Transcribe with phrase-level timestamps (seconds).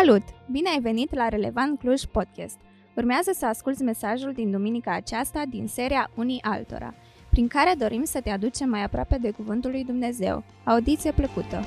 [0.00, 0.22] Salut!
[0.50, 2.56] Bine ai venit la Relevant Cluj Podcast.
[2.96, 6.94] Urmează să asculți mesajul din duminica aceasta din seria Unii Altora,
[7.30, 10.44] prin care dorim să te aducem mai aproape de Cuvântul lui Dumnezeu.
[10.64, 11.64] Audiție plăcută!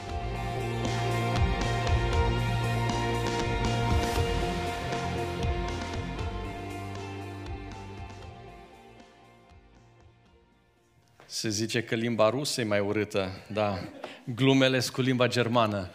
[11.25, 13.77] Se zice că limba rusă e mai urâtă, da.
[14.35, 15.89] Glumele cu limba germană.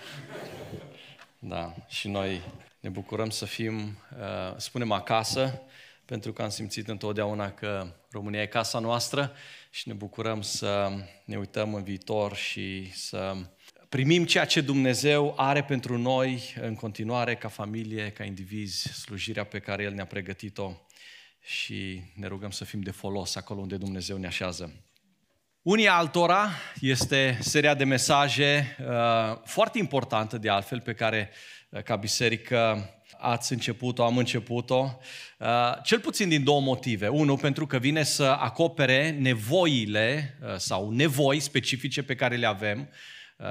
[1.45, 2.43] Da, și noi
[2.81, 5.63] ne bucurăm să fim, uh, spunem acasă,
[6.05, 9.33] pentru că am simțit întotdeauna că România e casa noastră
[9.71, 10.91] și ne bucurăm să
[11.25, 13.37] ne uităm în viitor și să
[13.89, 19.59] primim ceea ce Dumnezeu are pentru noi în continuare ca familie, ca indivizi, slujirea pe
[19.59, 20.73] care El ne-a pregătit-o
[21.41, 24.73] și ne rugăm să fim de folos acolo unde Dumnezeu ne așează.
[25.63, 26.51] Unii altora
[26.81, 31.31] este seria de mesaje uh, foarte importantă de altfel pe care
[31.69, 34.99] uh, ca biserică ați început-o, am început-o,
[35.39, 35.49] uh,
[35.83, 37.09] cel puțin din două motive.
[37.09, 42.79] Unul, pentru că vine să acopere nevoile uh, sau nevoi specifice pe care le avem
[42.79, 42.89] Uh,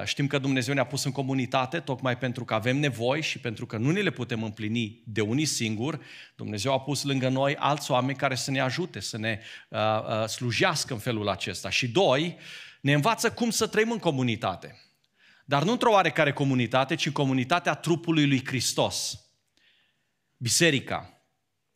[0.06, 3.78] știm că Dumnezeu ne-a pus în comunitate tocmai pentru că avem nevoi și pentru că
[3.78, 6.00] nu ne le putem împlini de unii singuri.
[6.36, 9.40] Dumnezeu a pus lângă noi alți oameni care să ne ajute, să ne
[9.70, 11.70] uh, uh, slujească în felul acesta.
[11.70, 12.38] Și doi,
[12.82, 14.76] ne învață cum să trăim în comunitate.
[15.46, 19.26] Dar nu într-o oarecare comunitate, ci în comunitatea trupului lui Hristos.
[20.38, 21.21] Biserica.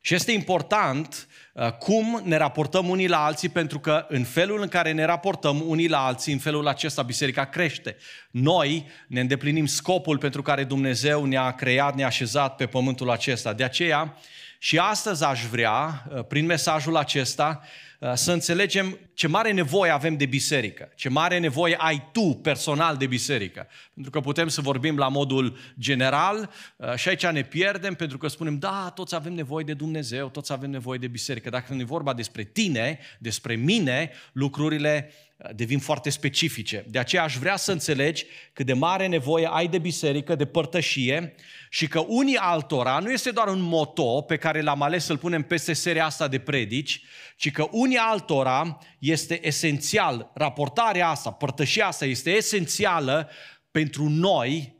[0.05, 4.67] Și este important uh, cum ne raportăm unii la alții, pentru că în felul în
[4.67, 7.95] care ne raportăm unii la alții, în felul acesta biserica crește.
[8.31, 13.53] Noi ne îndeplinim scopul pentru care Dumnezeu ne-a creat, ne-a așezat pe pământul acesta.
[13.53, 14.17] De aceea,
[14.59, 20.17] și astăzi aș vrea, uh, prin mesajul acesta, Uh, să înțelegem ce mare nevoie avem
[20.17, 23.67] de biserică, ce mare nevoie ai tu personal de biserică.
[23.93, 28.27] Pentru că putem să vorbim la modul general uh, și aici ne pierdem pentru că
[28.27, 31.49] spunem, da, toți avem nevoie de Dumnezeu, toți avem nevoie de biserică.
[31.49, 35.11] Dacă nu e vorba despre tine, despre mine, lucrurile
[35.55, 36.85] devin foarte specifice.
[36.87, 41.35] De aceea aș vrea să înțelegi cât de mare nevoie ai de biserică, de părtășie
[41.69, 45.41] și că unii altora nu este doar un moto pe care l-am ales să-l punem
[45.43, 47.01] peste seria asta de predici,
[47.37, 53.29] ci că unii altora este esențial, raportarea asta, părtășia asta este esențială
[53.71, 54.75] pentru noi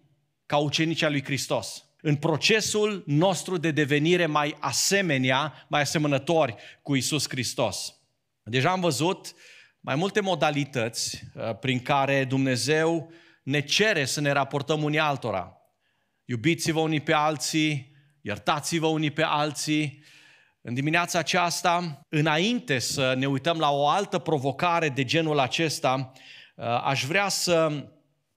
[0.46, 6.96] ca ucenici al lui Hristos în procesul nostru de devenire mai asemenea, mai asemănători cu
[6.96, 8.00] Isus Hristos.
[8.44, 9.36] Deja am văzut
[9.86, 13.12] mai multe modalități uh, prin care Dumnezeu
[13.44, 15.58] ne cere să ne raportăm unii altora.
[16.26, 20.04] Iubiți-vă unii pe alții, iertați-vă unii pe alții.
[20.62, 26.12] În dimineața aceasta, înainte să ne uităm la o altă provocare de genul acesta,
[26.56, 27.86] uh, aș vrea să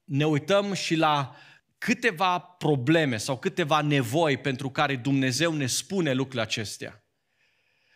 [0.05, 1.37] ne uităm și la
[1.79, 7.03] câteva probleme sau câteva nevoi pentru care Dumnezeu ne spune lucrurile acestea.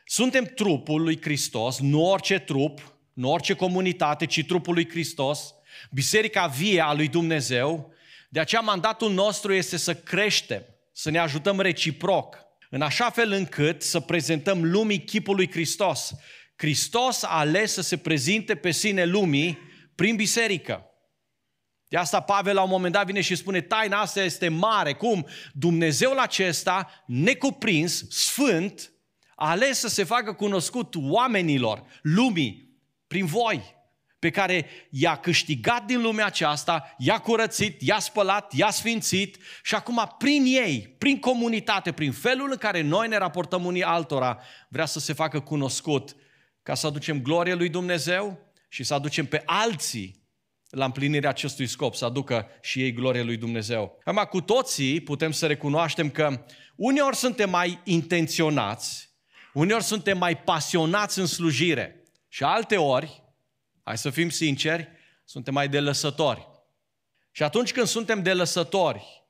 [0.05, 5.55] Suntem trupul lui Hristos, nu orice trup, nu orice comunitate, ci trupul lui Hristos,
[5.91, 7.93] biserica vie a lui Dumnezeu.
[8.29, 10.63] De aceea mandatul nostru este să creștem,
[10.93, 12.37] să ne ajutăm reciproc,
[12.71, 16.15] în așa fel încât să prezentăm lumii chipul lui Hristos.
[16.57, 19.59] Hristos a ales să se prezinte pe sine lumii
[19.95, 20.87] prin biserică.
[21.89, 24.93] De asta Pavel la un moment dat vine și spune, taina asta este mare.
[24.93, 25.27] Cum?
[25.53, 28.93] Dumnezeul acesta, necuprins, sfânt,
[29.35, 32.72] a ales să se facă cunoscut oamenilor, lumii,
[33.13, 33.75] prin voi,
[34.19, 40.15] pe care i-a câștigat din lumea aceasta, i-a curățit, i-a spălat, i-a sfințit și acum
[40.19, 44.99] prin ei, prin comunitate, prin felul în care noi ne raportăm unii altora, vrea să
[44.99, 46.17] se facă cunoscut
[46.63, 50.23] ca să aducem glorie lui Dumnezeu și să aducem pe alții
[50.71, 53.99] la împlinirea acestui scop, să aducă și ei glorie lui Dumnezeu.
[54.05, 56.45] Acum, cu toții putem să recunoaștem că
[56.77, 59.11] uneori suntem mai intenționați,
[59.53, 62.02] uneori suntem mai pasionați în slujire,
[62.33, 63.23] și alte ori,
[63.83, 64.89] hai să fim sinceri,
[65.25, 66.49] suntem mai de lăsători.
[67.31, 69.27] Și atunci când suntem de lăsători,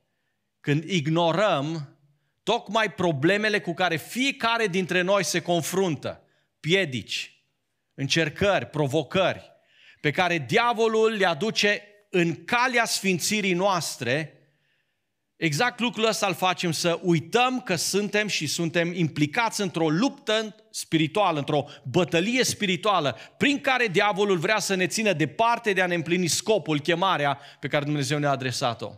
[0.61, 1.99] când ignorăm
[2.43, 6.23] tocmai problemele cu care fiecare dintre noi se confruntă,
[6.61, 7.45] piedici,
[7.95, 9.53] încercări, provocări,
[10.01, 14.42] pe care diavolul le aduce în calea sfințirii noastre,
[15.43, 21.39] Exact lucrul ăsta îl facem să uităm că suntem și suntem implicați într-o luptă spirituală,
[21.39, 26.27] într-o bătălie spirituală, prin care diavolul vrea să ne țină departe de a ne împlini
[26.27, 28.91] scopul, chemarea pe care Dumnezeu ne-a adresat-o.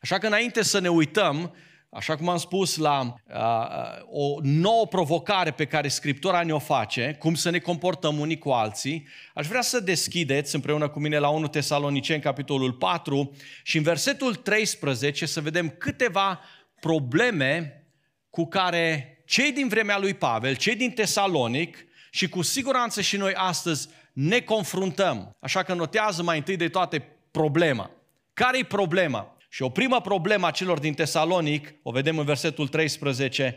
[0.00, 1.54] Așa că înainte să ne uităm
[1.96, 7.34] așa cum am spus, la uh, o nouă provocare pe care Scriptura ne-o face, cum
[7.34, 11.48] să ne comportăm unii cu alții, aș vrea să deschideți împreună cu mine la 1
[11.48, 16.40] Tesaloniceni, capitolul 4, și în versetul 13 să vedem câteva
[16.80, 17.84] probleme
[18.30, 21.76] cu care cei din vremea lui Pavel, cei din Tesalonic
[22.10, 25.36] și cu siguranță și noi astăzi ne confruntăm.
[25.40, 27.90] Așa că notează mai întâi de toate problema.
[28.34, 29.35] Care e problema?
[29.56, 33.56] Și o primă problemă a celor din Tesalonic, o vedem în versetul 13,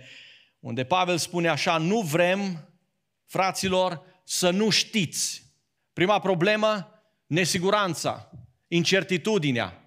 [0.60, 2.70] unde Pavel spune așa, nu vrem,
[3.26, 5.44] fraților, să nu știți.
[5.94, 8.32] Prima problemă, nesiguranța,
[8.68, 9.84] incertitudinea.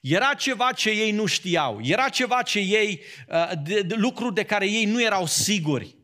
[0.00, 4.44] Era ceva ce ei nu știau, era ceva ce ei, uh, de, de, lucruri de
[4.44, 5.96] care ei nu erau siguri.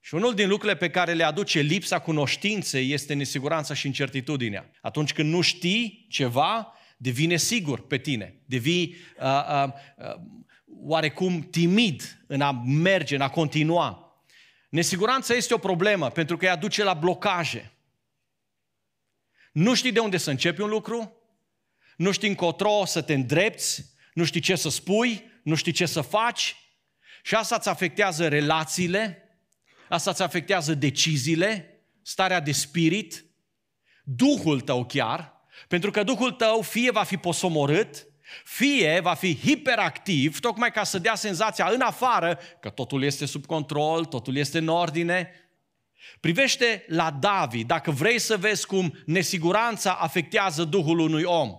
[0.00, 4.70] Și unul din lucrurile pe care le aduce lipsa cunoștinței este nesiguranța și incertitudinea.
[4.80, 10.14] Atunci când nu știi ceva, devine sigur pe tine, devii uh, uh, uh,
[10.66, 14.16] oarecum timid în a merge, în a continua.
[14.68, 17.72] Nesiguranța este o problemă pentru că ea duce la blocaje.
[19.52, 21.16] Nu știi de unde să începi un lucru,
[21.96, 26.00] nu știi încotro să te îndrepți, nu știi ce să spui, nu știi ce să
[26.00, 26.56] faci
[27.22, 29.22] și asta îți afectează relațiile,
[29.88, 33.24] asta îți afectează deciziile, starea de spirit,
[34.04, 38.06] Duhul tău chiar, pentru că Duhul tău fie va fi posomorât,
[38.44, 43.46] fie va fi hiperactiv, tocmai ca să dea senzația în afară că totul este sub
[43.46, 45.30] control, totul este în ordine.
[46.20, 51.50] Privește la David, dacă vrei să vezi cum nesiguranța afectează Duhul unui om.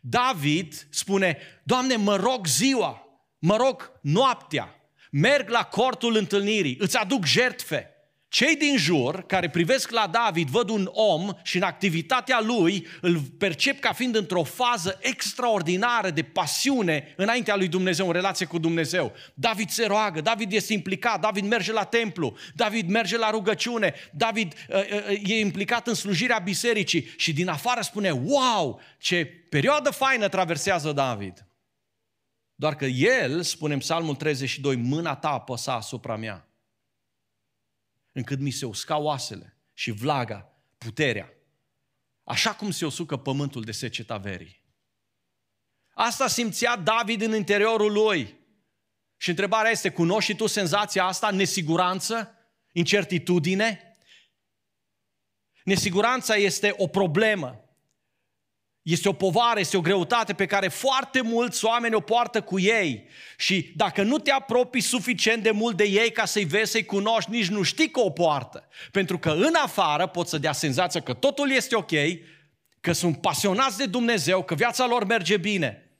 [0.00, 4.74] David spune, Doamne, mă rog ziua, mă rog noaptea,
[5.10, 7.90] merg la cortul întâlnirii, îți aduc jertfe.
[8.28, 13.20] Cei din jur care privesc la David văd un om și în activitatea lui îl
[13.20, 19.12] percep ca fiind într-o fază extraordinară de pasiune înaintea lui Dumnezeu, în relație cu Dumnezeu.
[19.34, 24.54] David se roagă, David este implicat, David merge la templu, David merge la rugăciune, David
[24.68, 30.28] uh, uh, e implicat în slujirea bisericii și din afară spune, wow, ce perioadă faină
[30.28, 31.46] traversează David.
[32.54, 36.45] Doar că el, spune în Psalmul 32, mâna ta apăsa asupra mea
[38.16, 41.32] încât mi se uscau oasele și vlaga, puterea.
[42.24, 44.64] Așa cum se usucă pământul de seceta verii.
[45.94, 48.38] Asta simțea David în interiorul lui.
[49.16, 52.34] Și întrebarea este, cunoști și tu senzația asta, nesiguranță,
[52.72, 53.96] incertitudine?
[55.64, 57.65] Nesiguranța este o problemă.
[58.86, 63.08] Este o povară, este o greutate pe care foarte mulți oameni o poartă cu ei.
[63.36, 67.30] Și dacă nu te apropii suficient de mult de ei ca să-i vezi, să-i cunoști,
[67.30, 68.68] nici nu știi că o poartă.
[68.90, 71.90] Pentru că în afară pot să dea senzația că totul este ok,
[72.80, 75.90] că sunt pasionați de Dumnezeu, că viața lor merge bine.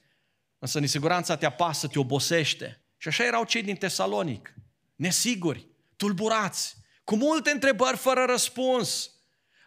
[0.58, 2.84] Însă nesiguranța te apasă, te obosește.
[2.96, 4.54] Și așa erau cei din Tesalonic,
[4.96, 5.66] nesiguri,
[5.96, 9.10] tulburați, cu multe întrebări fără răspuns.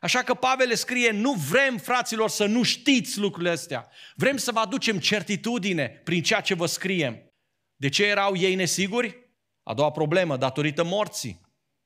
[0.02, 3.90] Așa că Pavel le scrie, nu vrem, fraților, să nu știți lucrurile astea.
[4.16, 7.32] Vrem să vă aducem certitudine prin ceea ce vă scriem.
[7.76, 9.28] De ce erau ei nesiguri?
[9.64, 11.42] A doua problemă, datorită morții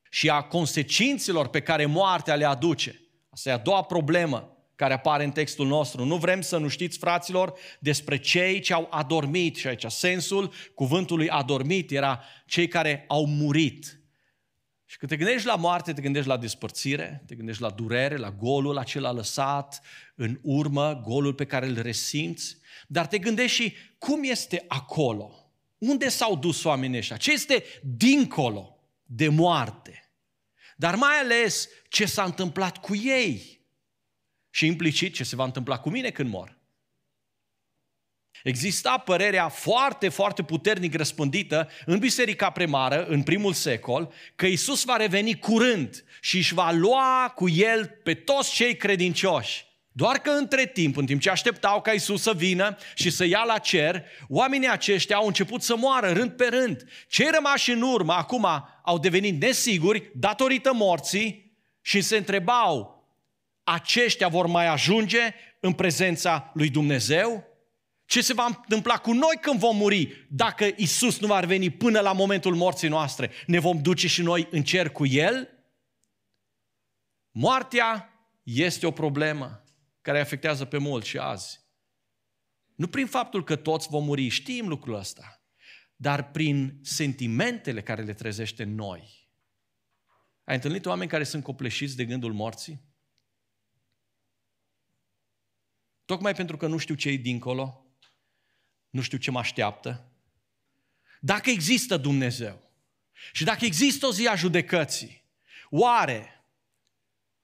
[0.10, 3.02] și a consecințelor pe care moartea le aduce.
[3.30, 6.06] Asta e a doua problemă care apare în textul nostru.
[6.06, 9.56] Nu vrem să nu știți, fraților, despre cei ce au adormit.
[9.56, 14.03] Și aici sensul cuvântului adormit era cei care au murit
[14.94, 18.32] și când te gândești la moarte, te gândești la despărțire, te gândești la durere, la
[18.32, 19.82] golul acela lăsat
[20.16, 22.58] în urmă, golul pe care îl resimți,
[22.88, 25.54] dar te gândești și cum este acolo.
[25.78, 27.18] Unde s-au dus oamenii ăștia?
[27.18, 30.12] Ce este dincolo de moarte?
[30.76, 33.62] Dar mai ales ce s-a întâmplat cu ei
[34.50, 36.58] și implicit ce se va întâmpla cu mine când mor.
[38.44, 44.96] Exista părerea foarte, foarte puternic răspândită în biserica primară, în primul secol, că Isus va
[44.96, 49.66] reveni curând și își va lua cu el pe toți cei credincioși.
[49.92, 53.44] Doar că între timp, în timp ce așteptau ca Isus să vină și să ia
[53.44, 56.84] la cer, oamenii aceștia au început să moară rând pe rând.
[57.08, 58.48] Cei rămași în urmă acum
[58.84, 63.04] au devenit nesiguri datorită morții și se întrebau,
[63.64, 67.53] aceștia vor mai ajunge în prezența lui Dumnezeu?
[68.14, 72.00] Ce se va întâmpla cu noi când vom muri dacă Isus nu va veni până
[72.00, 73.32] la momentul morții noastre?
[73.48, 75.50] Ne vom duce și noi în cer cu El?
[77.32, 78.10] Moartea
[78.44, 79.64] este o problemă
[80.02, 81.60] care afectează pe mulți și azi.
[82.76, 85.44] Nu prin faptul că toți vom muri, știm lucrul ăsta,
[85.96, 89.30] dar prin sentimentele care le trezește în noi.
[90.44, 92.82] Ai întâlnit oameni care sunt copleșiți de gândul morții?
[96.06, 97.83] Tocmai pentru că nu știu ce e dincolo,
[98.94, 100.06] nu știu ce mă așteaptă.
[101.20, 102.72] Dacă există Dumnezeu
[103.32, 105.24] și dacă există o zi a judecății,
[105.70, 106.46] oare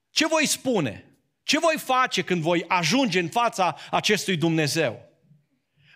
[0.09, 1.17] ce voi spune?
[1.43, 5.07] Ce voi face când voi ajunge în fața acestui Dumnezeu?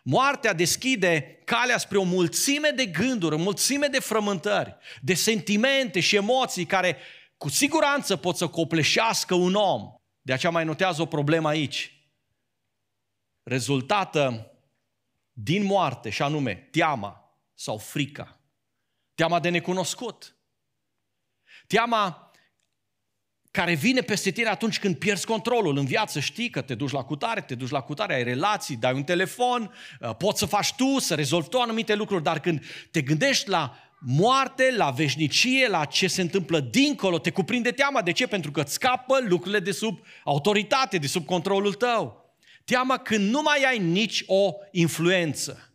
[0.04, 6.16] Moartea deschide calea spre o mulțime de gânduri, o mulțime de frământări, de sentimente și
[6.16, 6.98] emoții care
[7.38, 9.82] cu siguranță pot să copleșească un om.
[10.22, 12.08] De aceea mai notează o problemă aici.
[13.44, 14.53] Rezultată
[15.34, 18.40] din moarte, și anume teama sau frica.
[19.16, 20.36] Teama de necunoscut.
[21.68, 22.32] Teama
[23.52, 26.20] care vine peste tine atunci când pierzi controlul în viață.
[26.20, 29.74] Știi că te duci la cutare, te duci la cutare, ai relații, dai un telefon,
[30.00, 33.76] uh, poți să faci tu, să rezolvi tu anumite lucruri, dar când te gândești la
[34.00, 38.02] moarte, la veșnicie, la ce se întâmplă dincolo, te cuprinde teama.
[38.02, 38.28] De ce?
[38.28, 42.23] Pentru că îți scapă lucrurile de sub autoritate, de sub controlul tău.
[42.64, 45.74] Teama când nu mai ai nici o influență.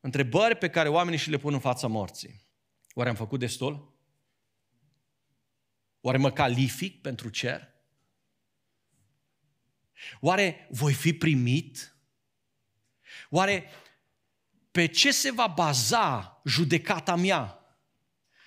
[0.00, 2.46] Întrebări pe care oamenii și le pun în fața morții.
[2.94, 3.96] Oare am făcut destul?
[6.00, 7.68] Oare mă calific pentru cer?
[10.20, 11.96] Oare voi fi primit?
[13.30, 13.70] Oare
[14.70, 17.56] pe ce se va baza judecata mea?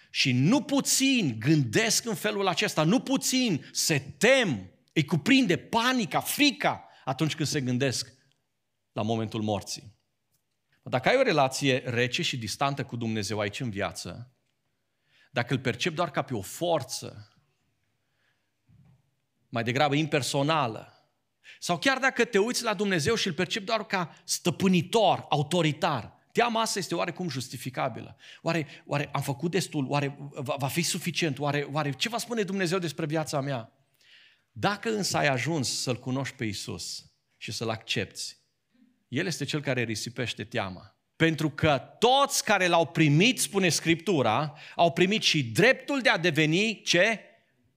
[0.10, 6.90] Și nu puțin gândesc în felul acesta, nu puțin se tem, îi cuprinde panica, frica
[7.06, 8.14] atunci când se gândesc
[8.92, 9.94] la momentul morții.
[10.84, 14.32] Dacă ai o relație rece și distantă cu Dumnezeu aici în viață,
[15.32, 17.34] dacă îl percep doar ca pe o forță,
[19.50, 21.10] mai degrabă impersonală.
[21.60, 26.62] Sau chiar dacă te uiți la Dumnezeu și îl percepi doar ca stăpânitor, autoritar, teama
[26.62, 28.18] asta este oarecum justificabilă.
[28.42, 29.86] Oare, oare am făcut destul?
[29.90, 31.40] Oare va, va fi suficient?
[31.40, 33.76] Oare, oare ce va spune Dumnezeu despre viața mea?
[34.58, 37.06] Dacă însă ai ajuns să-L cunoști pe Isus
[37.38, 38.38] și să-L accepti,
[39.08, 40.98] El este Cel care risipește teama.
[41.16, 46.82] Pentru că toți care l-au primit, spune Scriptura, au primit și dreptul de a deveni
[46.82, 47.20] ce?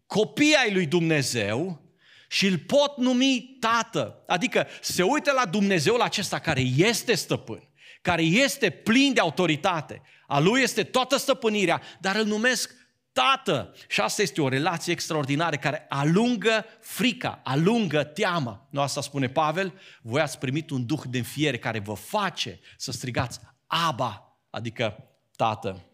[0.07, 1.83] copii ai lui Dumnezeu
[2.29, 4.25] și îl pot numi tată.
[4.27, 7.69] Adică se uită la Dumnezeu la acesta care este stăpân,
[8.03, 10.03] care este plin de autoritate.
[10.27, 12.78] A lui este toată stăpânirea, dar îl numesc
[13.19, 13.75] tată.
[13.89, 18.69] Și asta este o relație extraordinară care alungă frica, alungă teama.
[18.71, 19.81] Nu asta spune Pavel?
[20.03, 24.97] Voi ați primit un duh de înfiere care vă face să strigați Aba, adică
[25.37, 25.85] tată.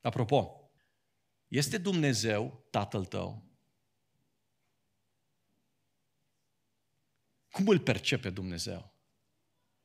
[0.00, 0.70] Apropo,
[1.48, 3.44] este Dumnezeu tatăl tău?
[7.50, 8.95] Cum îl percepe Dumnezeu?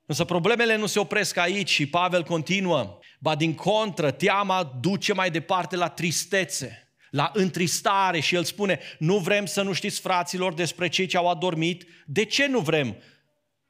[0.05, 2.99] Însă problemele nu se opresc aici și Pavel continuă.
[3.19, 9.17] Ba din contră, teama duce mai departe la tristețe, la întristare și el spune, nu
[9.17, 11.85] vrem să nu știți fraților despre cei ce au adormit.
[12.05, 12.97] De ce nu vrem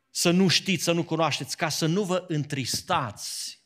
[0.09, 1.57] să nu știți, să nu cunoașteți?
[1.57, 3.59] Ca să nu vă întristați.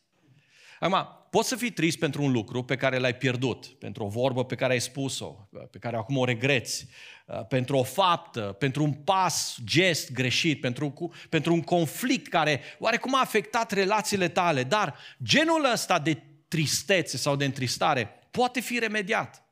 [0.79, 4.45] Acum, Poți să fii trist pentru un lucru pe care l-ai pierdut, pentru o vorbă
[4.45, 6.87] pe care ai spus-o, pe care acum o regreți,
[7.25, 13.15] uh, pentru o faptă, pentru un pas, gest greșit, pentru, pentru un conflict care oarecum
[13.15, 19.45] a afectat relațiile tale, dar genul ăsta de tristețe sau de întristare poate fi remediat.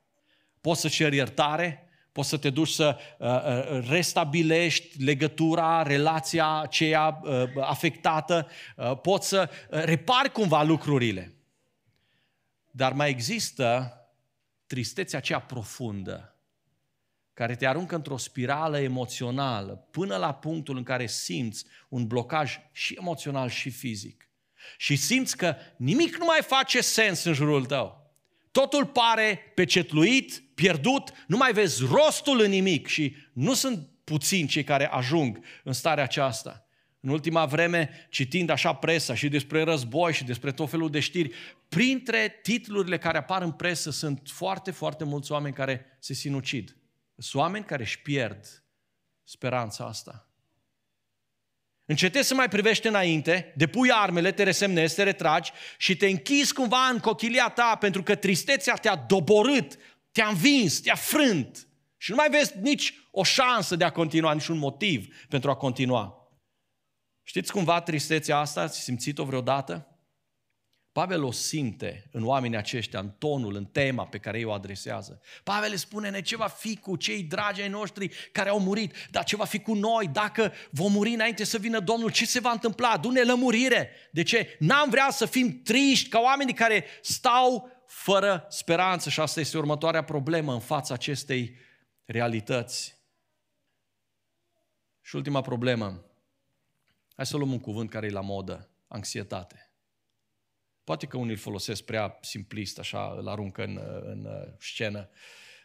[0.60, 7.20] Poți să ceri iertare, poți să te duci să uh, uh, restabilești legătura, relația aceea
[7.22, 11.33] uh, afectată, uh, poți să uh, repari cumva lucrurile.
[12.76, 13.98] Dar mai există
[14.66, 16.38] tristețea aceea profundă,
[17.34, 22.96] care te aruncă într-o spirală emoțională, până la punctul în care simți un blocaj și
[22.98, 24.28] emoțional și fizic.
[24.76, 28.14] Și simți că nimic nu mai face sens în jurul tău.
[28.50, 34.64] Totul pare pecetluit, pierdut, nu mai vezi rostul în nimic și nu sunt puțini cei
[34.64, 36.63] care ajung în starea aceasta
[37.04, 41.34] în ultima vreme, citind așa presa și despre război și despre tot felul de știri,
[41.68, 46.76] printre titlurile care apar în presă sunt foarte, foarte mulți oameni care se sinucid.
[47.16, 48.64] Sunt oameni care își pierd
[49.24, 50.28] speranța asta.
[51.84, 56.88] Încetezi să mai privești înainte, depui armele, te resemnezi, te retragi și te închizi cumva
[56.92, 59.78] în cochilia ta pentru că tristețea te-a doborât,
[60.12, 64.46] te-a învins, te-a frânt și nu mai vezi nici o șansă de a continua, nici
[64.46, 66.23] un motiv pentru a continua.
[67.26, 68.60] Știți cumva tristețea asta?
[68.60, 69.88] Ați simțit-o vreodată?
[70.92, 75.20] Pavel o simte în oamenii aceștia, în tonul, în tema pe care ei o adresează.
[75.42, 79.24] Pavel le spune ce va fi cu cei dragi ai noștri care au murit, dar
[79.24, 82.50] ce va fi cu noi dacă vom muri înainte să vină Domnul, ce se va
[82.50, 82.96] întâmpla?
[82.96, 83.90] Du-ne lămurire.
[84.12, 84.56] De ce?
[84.58, 90.04] N-am vrea să fim triști ca oamenii care stau fără speranță și asta este următoarea
[90.04, 91.56] problemă în fața acestei
[92.04, 92.96] realități.
[95.00, 96.04] Și ultima problemă,
[97.14, 99.72] Hai să luăm un cuvânt care e la modă, anxietate.
[100.84, 104.28] Poate că unii îl folosesc prea simplist, așa, îl aruncă în, în
[104.58, 105.10] scenă.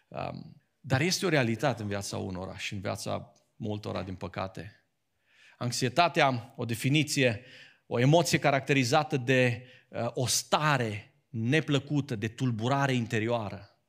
[0.08, 4.86] Um, dar este o realitate în viața unora și în viața multora, din păcate.
[5.58, 7.46] Anxietatea, o definiție,
[7.88, 13.80] o emoție caracterizată de uh, o stare neplăcută, de tulburare interioară.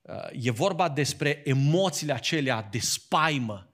[0.00, 3.70] Uh, e vorba despre emoțiile acelea de spaimă.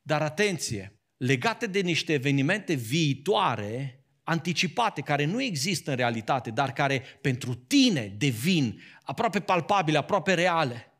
[0.00, 7.02] Dar atenție, legate de niște evenimente viitoare, anticipate, care nu există în realitate, dar care
[7.20, 10.90] pentru tine devin aproape palpabile, aproape reale.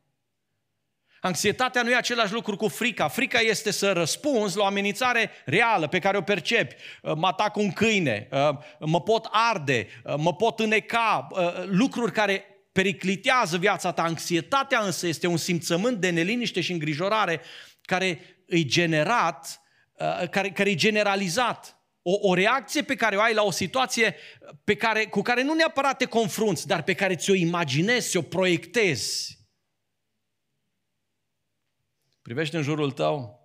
[1.20, 3.08] Anxietatea nu e același lucru cu frica.
[3.08, 6.74] Frica este să răspunzi la o amenințare reală pe care o percepi.
[7.02, 11.26] Uh, mă atac un câine, uh, mă pot arde, uh, mă pot îneca,
[11.64, 14.02] lucruri care periclitează viața ta.
[14.02, 17.40] Anxietatea însă este un simțământ de neliniște și îngrijorare
[17.82, 19.60] care îi generat,
[20.30, 21.80] care, care e generalizat.
[22.02, 24.16] O, o reacție pe care o ai la o situație
[24.64, 29.38] pe care, cu care nu neapărat te confrunți, dar pe care ți-o imaginezi, ți-o proiectezi.
[32.22, 33.40] Privește în jurul tău,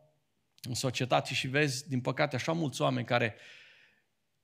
[0.61, 3.35] în societate și vezi, din păcate, așa mulți oameni care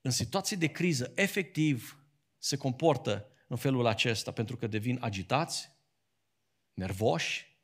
[0.02, 2.02] în situații de criză, efectiv,
[2.38, 5.70] se comportă în felul acesta, pentru că devin agitați,
[6.74, 7.58] nervoși,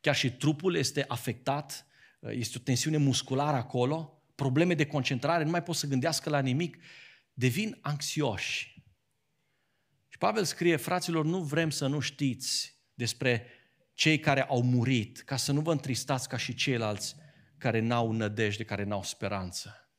[0.00, 1.86] chiar și trupul este afectat,
[2.28, 6.76] este o tensiune musculară acolo, probleme de concentrare, nu mai pot să gândească la nimic,
[7.32, 8.82] devin anxioși.
[10.08, 13.46] Și Pavel scrie, fraților, nu vrem să nu știți despre
[13.94, 17.16] cei care au murit, ca să nu vă întristați ca și ceilalți
[17.58, 19.90] care n-au nădejde, care n-au speranță.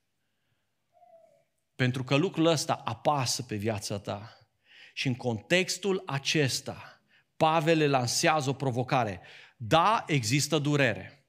[1.75, 4.37] Pentru că lucrul ăsta apasă pe viața ta.
[4.93, 7.01] Și în contextul acesta,
[7.37, 9.21] Pavel le lansează o provocare.
[9.57, 11.20] Da, există durere.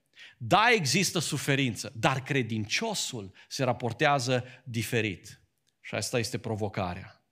[0.44, 5.40] Da, există suferință, dar credinciosul se raportează diferit.
[5.80, 7.24] Și asta este provocarea.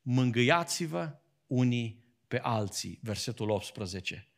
[0.00, 4.28] Mângâiați-vă unii pe alții, versetul 18.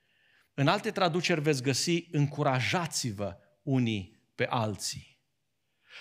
[0.54, 5.21] În alte traduceri veți găsi încurajați-vă unii pe alții.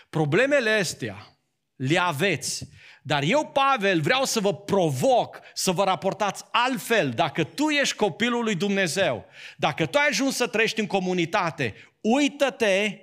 [0.09, 1.37] Problemele astea
[1.75, 2.67] le aveți,
[3.01, 8.43] dar eu, Pavel, vreau să vă provoc să vă raportați altfel dacă tu ești copilul
[8.43, 9.25] lui Dumnezeu,
[9.57, 13.01] dacă tu ai ajuns să trăiești în comunitate, uită-te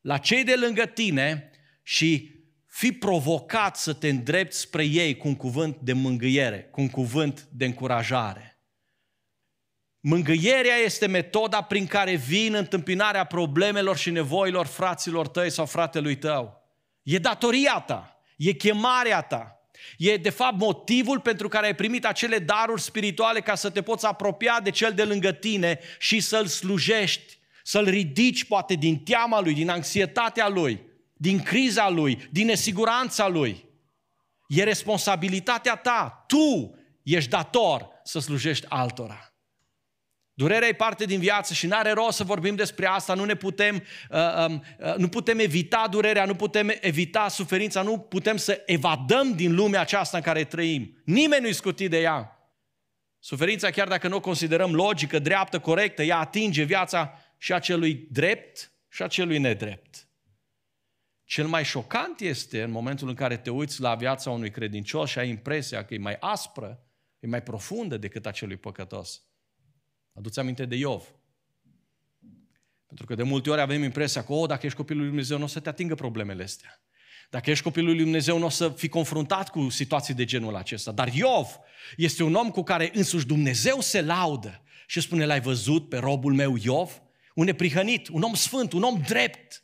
[0.00, 1.50] la cei de lângă tine
[1.82, 2.30] și
[2.66, 7.48] fi provocat să te îndrepți spre ei cu un cuvânt de mângâiere, cu un cuvânt
[7.50, 8.52] de încurajare.
[10.00, 16.62] Mângâierea este metoda prin care vin întâmpinarea problemelor și nevoilor fraților tăi sau fratelui tău.
[17.02, 19.56] E datoria ta, e chemarea ta.
[19.98, 24.06] E de fapt motivul pentru care ai primit acele daruri spirituale ca să te poți
[24.06, 29.54] apropia de cel de lângă tine și să-l slujești, să-l ridici poate din teama lui,
[29.54, 30.80] din anxietatea lui,
[31.12, 33.64] din criza lui, din nesiguranța lui.
[34.46, 36.24] E responsabilitatea ta.
[36.26, 39.32] Tu ești dator să slujești altora.
[40.34, 43.82] Durerea e parte din viață și n-are rost să vorbim despre asta, nu ne putem,
[44.10, 49.32] uh, um, uh, nu putem evita durerea, nu putem evita suferința, nu putem să evadăm
[49.32, 51.02] din lumea aceasta în care trăim.
[51.04, 52.36] Nimeni nu-i scutit de ea.
[53.18, 58.06] Suferința, chiar dacă nu o considerăm logică, dreaptă, corectă, ea atinge viața și a celui
[58.10, 60.08] drept și a celui nedrept.
[61.24, 65.18] Cel mai șocant este în momentul în care te uiți la viața unui credincios și
[65.18, 66.82] ai impresia că e mai aspră,
[67.18, 69.22] e mai profundă decât a celui păcătos.
[70.12, 71.04] Aduți aminte de Iov.
[72.86, 75.44] Pentru că de multe ori avem impresia că, oh, dacă ești copilul lui Dumnezeu, nu
[75.44, 76.82] o să te atingă problemele astea.
[77.30, 80.92] Dacă ești copilul lui Dumnezeu, nu o să fii confruntat cu situații de genul acesta.
[80.92, 81.46] Dar Iov
[81.96, 86.34] este un om cu care însuși Dumnezeu se laudă și spune, l-ai văzut pe robul
[86.34, 87.02] meu Iov?
[87.34, 89.62] Un neprihănit, un om sfânt, un om drept.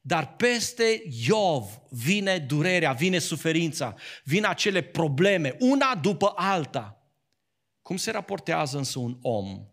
[0.00, 3.94] Dar peste Iov vine durerea, vine suferința,
[4.24, 7.04] vin acele probleme, una după alta.
[7.82, 9.66] Cum se raportează însă un om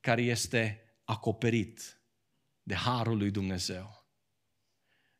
[0.00, 2.02] care este acoperit
[2.62, 4.06] de harul lui Dumnezeu.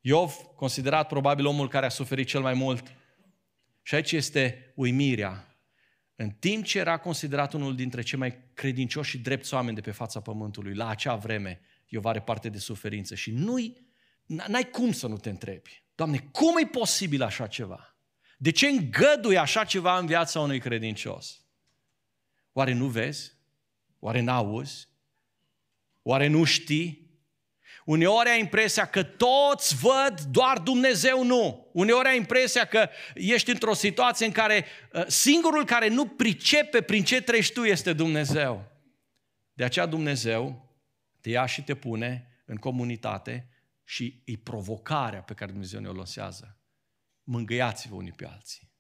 [0.01, 2.95] Iov, considerat probabil omul care a suferit cel mai mult,
[3.83, 5.50] și aici este uimirea.
[6.21, 9.91] În timp ce era considerat unul dintre cei mai credincioși și drepți oameni de pe
[9.91, 13.87] fața pământului, la acea vreme, Iov are parte de suferință și nu-i,
[14.27, 15.85] n-ai cum să nu te întrebi.
[15.95, 17.97] Doamne, cum e posibil așa ceva?
[18.39, 21.45] De ce îngădui așa ceva în viața unui credincios?
[22.53, 23.33] Oare nu vezi?
[23.99, 24.89] Oare n-auzi?
[26.03, 27.10] Oare nu știi?
[27.91, 31.71] Uneori ai impresia că toți văd, doar Dumnezeu nu.
[31.73, 37.05] Uneori ai impresia că ești într-o situație în care uh, singurul care nu pricepe prin
[37.05, 38.65] ce treci tu este Dumnezeu.
[39.53, 40.69] De aceea Dumnezeu
[41.21, 43.49] te ia și te pune în comunitate
[43.85, 46.61] și e provocarea pe care Dumnezeu ne-o lăsează.
[47.23, 48.73] Mângâiați-vă unii pe alții.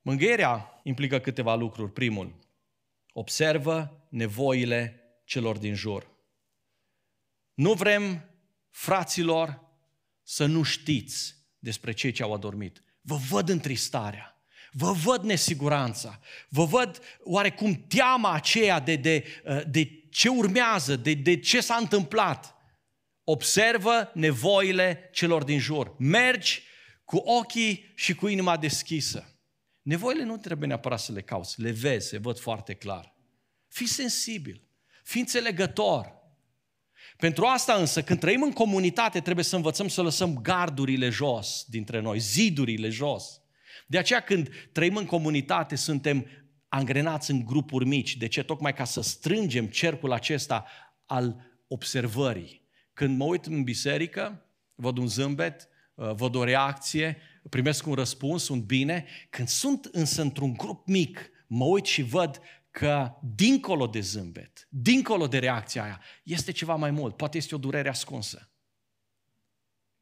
[0.00, 1.92] Mângâierea implică câteva lucruri.
[1.92, 2.38] Primul,
[3.12, 6.15] observă nevoile celor din jur.
[7.56, 8.30] Nu vrem
[8.70, 9.60] fraților,
[10.22, 12.82] să nu știți despre cei ce au adormit.
[13.00, 14.42] Vă văd întristarea,
[14.72, 21.14] vă văd nesiguranța, vă văd oarecum teama aceea de, de, uh, de ce urmează, de,
[21.14, 22.54] de ce s-a întâmplat.
[23.24, 25.94] Observă nevoile celor din jur.
[25.98, 26.62] Mergi
[27.04, 29.40] cu ochii și cu inima deschisă.
[29.82, 33.14] Nevoile nu trebuie neapărat să le cauți, le vezi, se văd foarte clar.
[33.68, 34.68] Fii sensibil,
[35.04, 36.14] fii înțelegător.
[37.16, 42.00] Pentru asta însă, când trăim în comunitate, trebuie să învățăm să lăsăm gardurile jos dintre
[42.00, 43.40] noi, zidurile jos.
[43.86, 46.26] De aceea când trăim în comunitate, suntem
[46.68, 48.16] angrenați în grupuri mici.
[48.16, 48.42] De ce?
[48.42, 50.66] Tocmai ca să strângem cercul acesta
[51.06, 51.36] al
[51.68, 52.68] observării.
[52.92, 57.16] Când mă uit în biserică, văd un zâmbet, uh, văd o reacție,
[57.50, 59.04] primesc un răspuns, un bine.
[59.30, 62.40] Când sunt însă într-un grup mic, mă uit și văd
[62.78, 67.16] că dincolo de zâmbet, dincolo de reacția aia, este ceva mai mult.
[67.16, 68.50] Poate este o durere ascunsă.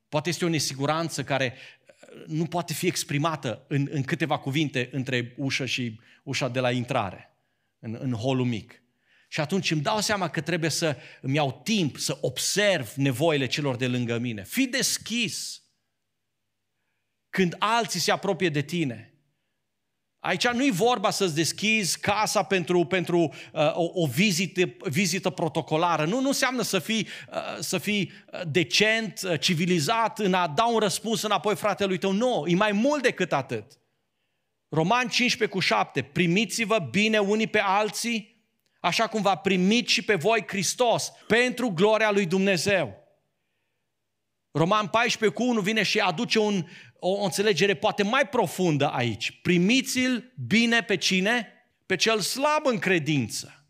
[0.09, 5.35] Poate este o nesiguranță care uh, nu poate fi exprimată în, în câteva cuvinte între
[5.37, 7.37] ușă și ușa de la intrare,
[7.79, 8.83] în, în holul mic.
[9.29, 13.77] Și atunci îmi dau seama că trebuie să îmi iau timp să observ nevoile celor
[13.77, 14.45] de lângă mine.
[14.45, 15.63] Fii deschis
[17.31, 19.14] când alții se apropie de tine.
[20.25, 26.05] Aici nu e vorba să-ți deschizi casa pentru, pentru uh, o, o vizită, vizită protocolară.
[26.05, 30.65] Nu, nu înseamnă să fii, uh, să fii uh, decent, uh, civilizat în a da
[30.65, 32.13] un răspuns înapoi fratelui tău.
[32.13, 33.65] Nu, e mai mult decât atât.
[34.69, 36.03] Roman 15 cu 7.
[36.03, 38.45] Primiți-vă bine unii pe alții,
[38.81, 43.03] așa cum v-a primit și pe voi Hristos, pentru gloria lui Dumnezeu.
[44.51, 46.65] Roman 14 cu 1 vine și aduce un,
[47.07, 49.31] o, o înțelegere poate mai profundă aici.
[49.43, 51.49] Primiți-l bine pe cine?
[51.87, 53.65] Pe cel slab în credință.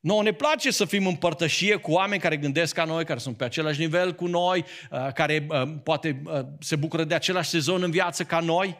[0.00, 3.36] Noi ne place să fim în părtășie cu oameni care gândesc ca noi, care sunt
[3.36, 7.82] pe același nivel cu noi, uh, care uh, poate uh, se bucură de același sezon
[7.82, 8.78] în viață ca noi.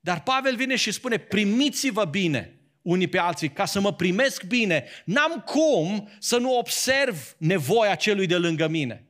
[0.00, 4.84] Dar Pavel vine și spune, primiți-vă bine unii pe alții, ca să mă primesc bine.
[5.04, 9.09] N-am cum să nu observ nevoia celui de lângă mine.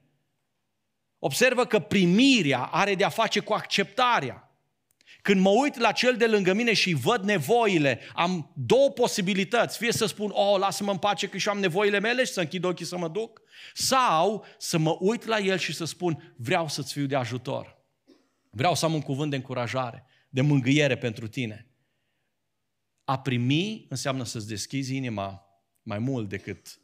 [1.23, 4.45] Observă că primirea are de a face cu acceptarea.
[5.23, 9.79] Când mă uit la cel de lângă mine și văd nevoile, am două posibilități.
[9.79, 12.65] Fie să spun, oh, lasă-mă în pace că și am nevoile mele și să închid
[12.65, 13.43] ochii să mă duc.
[13.75, 17.79] Sau să mă uit la el și să spun, vreau să-ți fiu de ajutor.
[18.51, 21.71] Vreau să am un cuvânt de încurajare, de mângâiere pentru tine.
[23.05, 25.45] A primi înseamnă să-ți deschizi inima
[25.83, 26.81] mai mult decât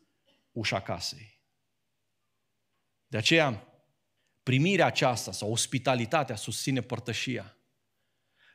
[0.53, 1.41] ușa casei.
[3.07, 3.67] De aceea,
[4.47, 7.57] primirea aceasta sau ospitalitatea susține părtășia.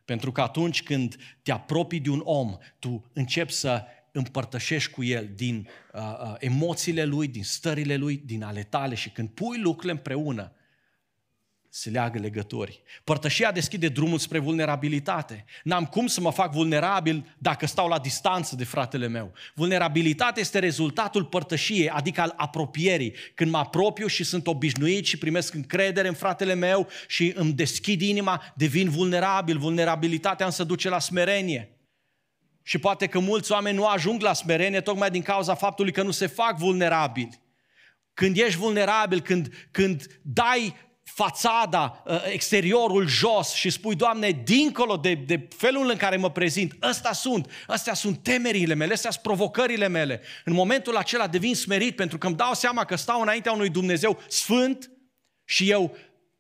[0.06, 5.30] Pentru că atunci când te apropii de un om, tu începi să împărtășești cu el
[5.36, 9.92] din uh, uh, emoțiile lui, din stările lui, din ale tale și când pui lucrurile
[9.92, 10.56] împreună,
[11.74, 12.84] se leagă legături.
[13.04, 15.46] Părtășia deschide drumul spre vulnerabilitate.
[15.64, 19.34] N-am cum să mă fac vulnerabil dacă stau la distanță de fratele meu.
[19.54, 23.16] Vulnerabilitatea este rezultatul părtășiei, adică al apropierii.
[23.36, 28.02] Când mă apropiu și sunt obișnuit și primesc încredere în fratele meu și îmi deschid
[28.02, 29.58] inima, devin vulnerabil.
[29.58, 31.76] Vulnerabilitatea însă duce la smerenie.
[32.64, 36.12] Și poate că mulți oameni nu ajung la smerenie tocmai din cauza faptului că nu
[36.12, 37.42] se fac vulnerabili.
[38.14, 45.14] Când ești vulnerabil, când, când dai fațada, ă, exteriorul jos și spui, Doamne, dincolo de,
[45.14, 49.88] de felul în care mă prezint, ăsta sunt, astea sunt temerile mele, astea sunt provocările
[49.88, 50.22] mele.
[50.46, 54.20] În momentul acela devin smerit pentru că îmi dau seama că stau înaintea unui Dumnezeu
[54.28, 54.92] sfânt
[55.46, 55.98] și eu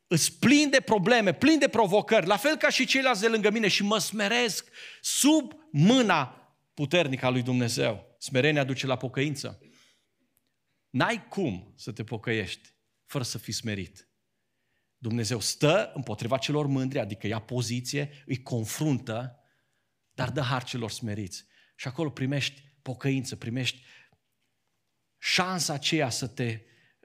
[0.07, 3.67] îți plin de probleme, plin de provocări, la fel ca și ceilalți de lângă mine
[3.67, 4.67] și mă smeresc
[5.01, 8.15] sub mâna puternică a lui Dumnezeu.
[8.17, 9.59] Smerenia duce la pocăință.
[10.89, 12.69] N-ai cum să te pocăiești
[13.05, 14.10] fără să fii smerit.
[15.01, 19.39] Dumnezeu stă împotriva celor mândri, adică ia poziție, îi confruntă,
[20.13, 21.45] dar dă har celor smeriți.
[21.75, 23.83] Și acolo primești pocăință, primești
[25.17, 26.61] șansa aceea să te,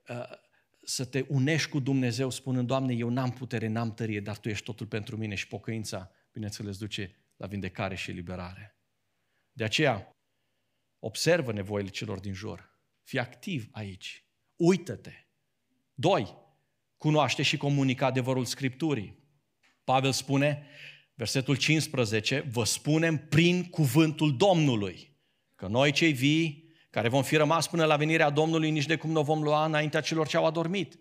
[0.08, 0.30] uh,
[0.84, 4.64] să te unești cu Dumnezeu spunând, Doamne, eu n-am putere, n-am tărie, dar Tu ești
[4.64, 8.78] totul pentru mine și pocăința, bineînțeles, duce la vindecare și eliberare.
[9.52, 10.10] De aceea,
[10.98, 12.80] observă nevoile celor din jur.
[13.02, 14.24] Fii activ aici.
[14.56, 15.12] Uită-te.
[15.94, 16.45] Doi,
[16.96, 19.24] cunoaște și comunică adevărul Scripturii.
[19.84, 20.66] Pavel spune,
[21.14, 25.16] versetul 15, vă spunem prin cuvântul Domnului,
[25.54, 29.10] că noi cei vii, care vom fi rămas până la venirea Domnului, nici de cum
[29.10, 30.98] nu vom lua înaintea celor ce au adormit.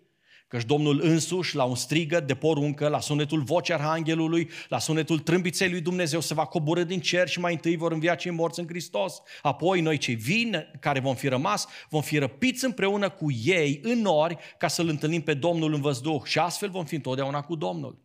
[0.48, 5.70] Căci Domnul însuși, la un strigă de poruncă, la sunetul vocii arhanghelului, la sunetul trâmbiței
[5.70, 8.66] lui Dumnezeu, se va coborâ din cer și mai întâi vor învia cei morți în
[8.68, 9.22] Hristos.
[9.42, 14.00] Apoi noi cei vin, care vom fi rămas, vom fi răpiți împreună cu ei în
[14.00, 18.04] nori ca să-L întâlnim pe Domnul în văzduh și astfel vom fi întotdeauna cu Domnul.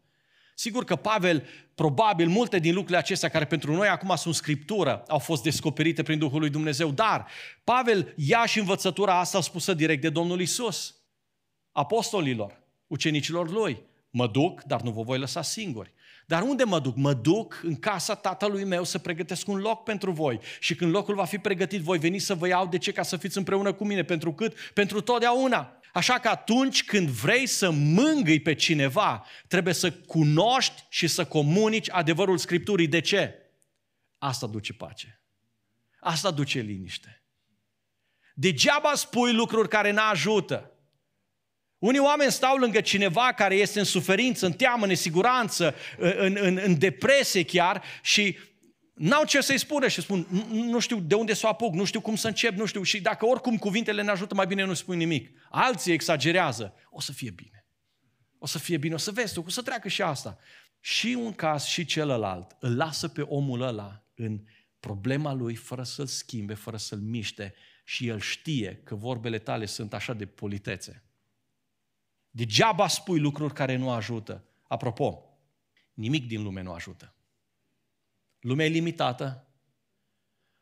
[0.56, 1.44] Sigur că Pavel,
[1.76, 6.20] probabil, multe din lucrurile acestea care pentru noi acum sunt scriptură, au fost descoperite prin
[6.20, 7.28] Duhul lui Dumnezeu, dar
[7.64, 11.01] Pavel ia și învățătura asta spusă direct de Domnul Isus
[11.72, 13.82] apostolilor, ucenicilor lui.
[14.10, 15.94] Mă duc, dar nu vă voi lăsa singuri.
[16.26, 16.96] Dar unde mă duc?
[16.96, 20.40] Mă duc în casa tatălui meu să pregătesc un loc pentru voi.
[20.60, 22.68] Și când locul va fi pregătit, voi veni să vă iau.
[22.68, 22.92] De ce?
[22.92, 24.04] Ca să fiți împreună cu mine.
[24.04, 24.58] Pentru cât?
[24.74, 25.80] Pentru totdeauna.
[25.94, 31.90] Așa că atunci când vrei să mângâi pe cineva, trebuie să cunoști și să comunici
[31.90, 32.88] adevărul Scripturii.
[32.88, 33.36] De ce?
[34.18, 35.22] Asta duce pace.
[36.00, 37.24] Asta duce liniște.
[38.34, 40.71] Degeaba spui lucruri care nu ajută.
[41.82, 46.60] Unii oameni stau lângă cineva care este în suferință, în teamă, în nesiguranță, în, în,
[46.63, 48.38] în depresie chiar și
[48.94, 52.02] n-au ce să-i spună și spun, nu știu de unde să o apuc, nu știu
[52.02, 52.84] cum să încep, nu știu.
[52.84, 55.38] Și dacă oricum cuvintele ne ajută, mai bine nu spui nimic.
[55.50, 56.74] Alții exagerează.
[56.89, 57.65] O să fie bine.
[58.38, 60.38] O să fie bine, o să vezi tu, o să treacă și asta.
[60.80, 64.39] Și un caz și celălalt îl lasă pe omul ăla în
[64.80, 69.94] problema lui fără să-l schimbe, fără să-l miște și el știe că vorbele tale sunt
[69.94, 71.04] așa de politețe.
[72.32, 74.44] Degeaba spui lucruri care nu ajută.
[74.67, 75.24] Apropo,
[75.94, 77.15] nimic din lume nu ajută.
[78.39, 79.48] Lumea e limitată,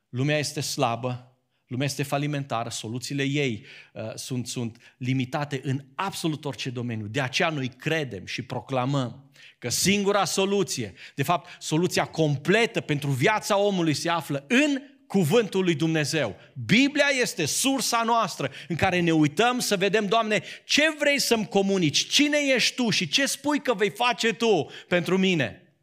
[0.09, 6.69] lumea este slabă, lumea este falimentară, soluțiile ei uh, sunt, sunt limitate în absolut orice
[6.69, 7.07] domeniu.
[7.07, 13.57] De aceea noi credem și proclamăm că singura soluție, de fapt soluția completă pentru viața
[13.57, 16.35] omului se află în cuvântul lui Dumnezeu.
[16.65, 22.07] Biblia este sursa noastră în care ne uităm să vedem, Doamne, ce vrei să-mi comunici,
[22.07, 25.73] cine ești Tu și ce spui că vei face Tu pentru mine.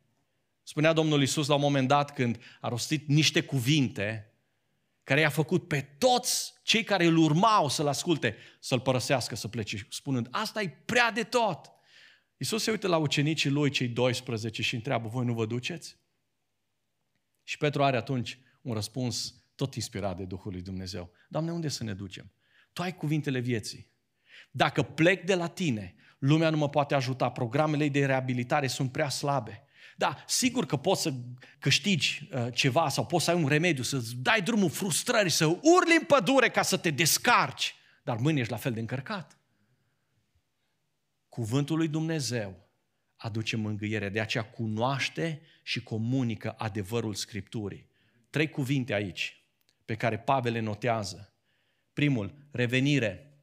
[0.62, 4.34] Spunea Domnul Isus la un moment dat când a rostit niște cuvinte
[5.04, 9.86] care i-a făcut pe toți cei care îl urmau să-l asculte, să-l părăsească, să plece,
[9.90, 11.70] spunând, asta e prea de tot.
[12.36, 15.96] Isus se uită la ucenicii lui, cei 12, și întreabă, voi nu vă duceți?
[17.42, 21.10] Și Petru are atunci un răspuns tot inspirat de Duhul lui Dumnezeu.
[21.28, 22.32] Doamne, unde să ne ducem?
[22.72, 23.90] Tu ai cuvintele vieții.
[24.50, 29.08] Dacă plec de la tine, lumea nu mă poate ajuta, programele de reabilitare sunt prea
[29.08, 29.64] slabe.
[29.96, 31.14] Da, sigur că poți să
[31.58, 35.96] câștigi uh, ceva sau poți să ai un remediu, să-ți dai drumul frustrării, să urli
[35.98, 39.38] în pădure ca să te descarci, dar mâine ești la fel de încărcat.
[41.28, 42.68] Cuvântul lui Dumnezeu
[43.16, 47.94] aduce mângâiere, de aceea cunoaște și comunică adevărul Scripturii.
[48.36, 49.44] Trei cuvinte aici
[49.84, 51.34] pe care Pavel le notează.
[51.92, 53.40] Primul, revenire.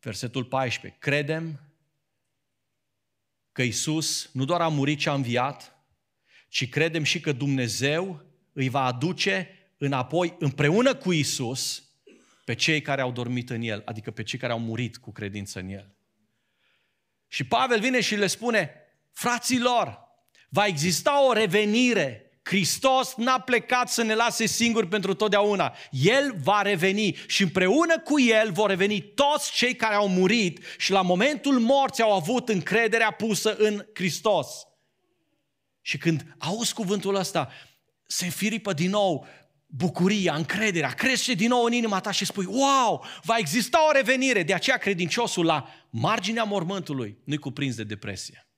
[0.00, 1.00] Versetul 14.
[1.00, 1.60] Credem
[3.52, 5.76] că Isus nu doar a murit și a înviat,
[6.48, 11.90] ci credem și că Dumnezeu îi va aduce înapoi împreună cu Isus
[12.44, 15.58] pe cei care au dormit în El, adică pe cei care au murit cu credință
[15.58, 15.96] în El.
[17.28, 18.74] Și Pavel vine și le spune,
[19.12, 19.98] fraților,
[20.48, 25.74] va exista o revenire Hristos n-a plecat să ne lase singuri pentru totdeauna.
[25.90, 30.90] El va reveni și împreună cu El vor reveni toți cei care au murit și
[30.90, 34.48] la momentul morții au avut încrederea pusă în Hristos.
[35.80, 37.50] Și când auzi cuvântul ăsta,
[38.06, 39.26] se înfiripă din nou
[39.66, 44.42] bucuria, încrederea, crește din nou în inima ta și spui, wow, va exista o revenire.
[44.42, 48.48] De aceea credinciosul la marginea mormântului nu-i cuprins de depresie,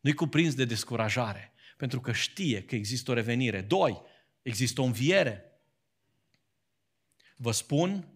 [0.00, 3.60] nu-i cuprins de descurajare, pentru că știe că există o revenire.
[3.60, 4.02] Doi,
[4.42, 5.60] există o înviere.
[7.36, 8.08] Vă spun,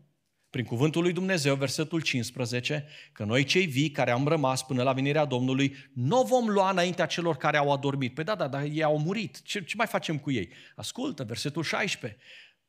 [0.51, 4.93] prin cuvântul lui Dumnezeu, versetul 15, că noi cei vii care am rămas până la
[4.93, 8.15] venirea Domnului, nu vom lua înaintea celor care au adormit.
[8.15, 9.43] Păi da, da, dar ei au murit.
[9.43, 10.49] Ce, ce mai facem cu ei?
[10.77, 12.21] Ascultă, versetul 16.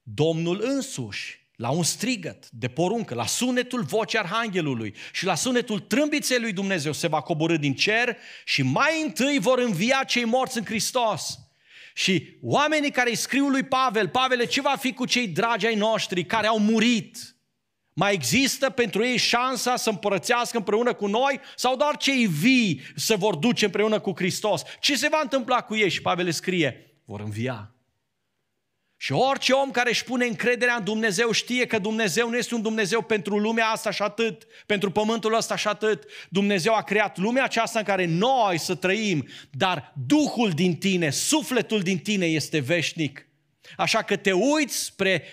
[0.01, 6.39] Domnul însuși la un strigăt de poruncă, la sunetul vocii arhanghelului și la sunetul trâmbiței
[6.39, 10.65] lui Dumnezeu se va coborâ din cer și mai întâi vor învia cei morți în
[10.65, 11.39] Hristos.
[11.93, 15.75] Și oamenii care îi scriu lui Pavel, Pavele, ce va fi cu cei dragi ai
[15.75, 17.35] noștri care au murit?
[17.93, 23.15] Mai există pentru ei șansa să împărățească împreună cu noi sau doar cei vii se
[23.15, 24.61] vor duce împreună cu Hristos?
[24.79, 25.89] Ce se va întâmpla cu ei?
[25.89, 27.74] Și Pavel scrie, vor învia.
[29.05, 32.61] Și orice om care își pune încrederea în Dumnezeu știe că Dumnezeu nu este un
[32.61, 36.03] Dumnezeu pentru lumea asta și atât, pentru pământul ăsta și atât.
[36.29, 41.81] Dumnezeu a creat lumea aceasta în care noi să trăim, dar Duhul din tine, sufletul
[41.81, 43.27] din tine este veșnic.
[43.77, 45.23] Așa că te uiți spre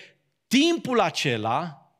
[0.47, 1.91] timpul acela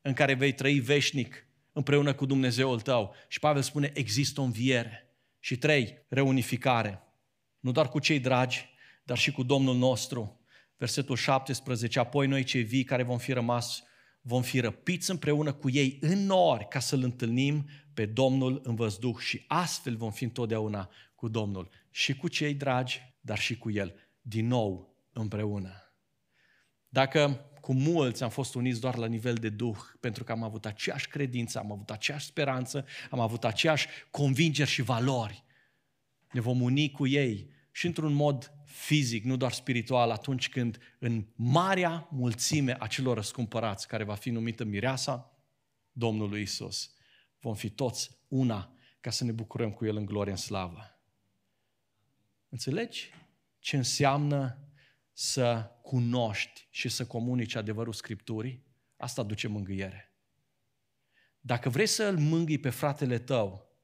[0.00, 3.14] în care vei trăi veșnic împreună cu Dumnezeul tău.
[3.28, 5.08] Și Pavel spune, există o înviere.
[5.40, 7.02] Și trei, reunificare.
[7.60, 8.68] Nu doar cu cei dragi,
[9.02, 10.38] dar și cu Domnul nostru.
[10.84, 13.82] Versetul 17, apoi noi cei vii care vom fi rămas,
[14.20, 19.16] vom fi răpiți împreună cu ei în nori ca să-L întâlnim pe Domnul în văzduh
[19.18, 21.70] și astfel vom fi întotdeauna cu Domnul.
[21.90, 23.94] Și cu cei dragi, dar și cu El.
[24.20, 25.94] Din nou împreună.
[26.88, 30.66] Dacă cu mulți am fost uniți doar la nivel de duh, pentru că am avut
[30.66, 35.44] aceeași credință, am avut aceeași speranță, am avut aceeași convingeri și valori.
[36.32, 41.26] Ne vom uni cu ei și într-un mod fizic, nu doar spiritual, atunci când în
[41.34, 45.38] marea mulțime a celor răscumpărați, care va fi numită mireasa
[45.92, 46.94] Domnului Isus,
[47.40, 50.98] vom fi toți una ca să ne bucurăm cu El în glorie, în slavă.
[52.48, 53.10] Înțelegi
[53.58, 54.58] ce înseamnă
[55.12, 58.64] să cunoști și să comunici adevărul Scripturii,
[58.96, 60.14] asta duce mângâiere.
[61.40, 63.76] Dacă vrei să îl mângâi pe fratele tău,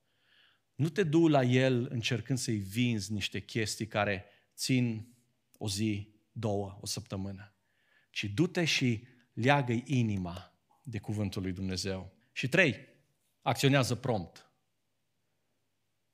[0.74, 4.24] nu te du la el încercând să-i vinzi niște chestii care
[4.60, 5.14] țin
[5.58, 7.54] o zi, două, o săptămână,
[8.10, 12.12] ci du-te și leagă inima de cuvântul lui Dumnezeu.
[12.32, 12.88] Și trei,
[13.42, 14.50] acționează prompt.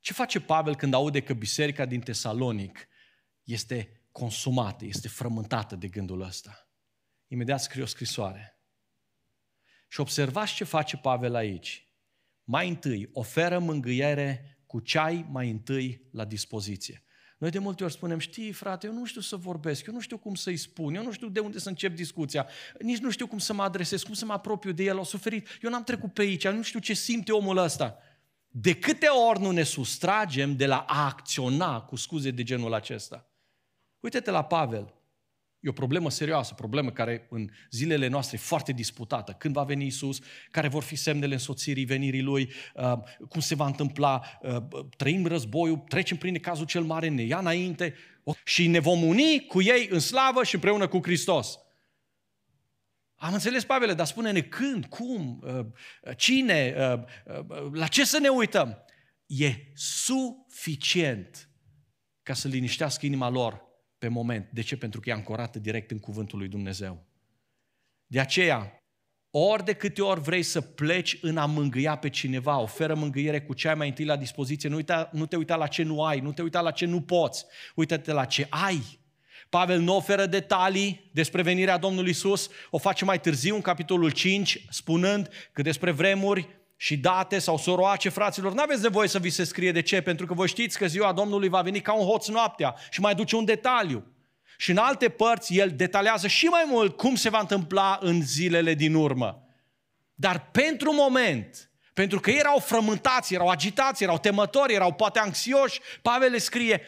[0.00, 2.88] Ce face Pavel când aude că biserica din Tesalonic
[3.42, 6.70] este consumată, este frământată de gândul ăsta.
[7.26, 8.60] Imediat scrie o scrisoare.
[9.88, 11.90] Și observați ce face Pavel aici.
[12.44, 17.05] Mai întâi, oferă mângâiere cu ce ai mai întâi la dispoziție.
[17.38, 20.18] Noi de multe ori spunem, știi frate, eu nu știu să vorbesc, eu nu știu
[20.18, 22.46] cum să-i spun, eu nu știu de unde să încep discuția,
[22.80, 25.48] nici nu știu cum să mă adresez, cum să mă apropiu de el, au suferit,
[25.62, 27.98] eu n-am trecut pe aici, nu știu ce simte omul ăsta.
[28.48, 33.26] De câte ori nu ne sustragem de la a acționa cu scuze de genul acesta?
[34.00, 34.94] Uite-te la Pavel.
[35.66, 39.32] E o problemă serioasă, o problemă care în zilele noastre e foarte disputată.
[39.32, 40.18] Când va veni Isus,
[40.50, 42.92] care vor fi semnele însoțirii venirii Lui, uh,
[43.28, 44.56] cum se va întâmpla, uh,
[44.96, 47.94] trăim războiul, trecem prin cazul cel mare, ne ia înainte
[48.44, 51.58] și ne vom uni cu ei în slavă și împreună cu Hristos.
[53.14, 55.66] Am înțeles, Pavele, dar spune-ne când, cum, uh,
[56.16, 56.74] cine,
[57.72, 58.78] la ce să ne uităm.
[59.26, 61.50] E suficient
[62.22, 63.65] ca să liniștească inima lor
[63.98, 64.48] pe moment.
[64.52, 64.76] De ce?
[64.76, 67.06] Pentru că e ancorată direct în cuvântul lui Dumnezeu.
[68.06, 68.82] De aceea,
[69.30, 73.54] ori de câte ori vrei să pleci în a mângâia pe cineva, oferă mângâiere cu
[73.54, 76.20] ce ai mai întâi la dispoziție, nu, uita, nu te uita la ce nu ai,
[76.20, 78.98] nu te uita la ce nu poți, uită-te la ce ai.
[79.48, 84.64] Pavel nu oferă detalii despre venirea Domnului Isus, o face mai târziu în capitolul 5,
[84.68, 89.44] spunând că despre vremuri și date sau soroace, fraților, nu aveți nevoie să vi se
[89.44, 92.28] scrie de ce, pentru că voi știți că ziua Domnului va veni ca un hoț
[92.28, 94.06] noaptea și mai duce un detaliu.
[94.58, 98.74] Și în alte părți el detaliază și mai mult cum se va întâmpla în zilele
[98.74, 99.46] din urmă.
[100.14, 106.30] Dar pentru moment, pentru că erau frământați, erau agitați, erau temători, erau poate anxioși, Pavel
[106.30, 106.80] le scrie,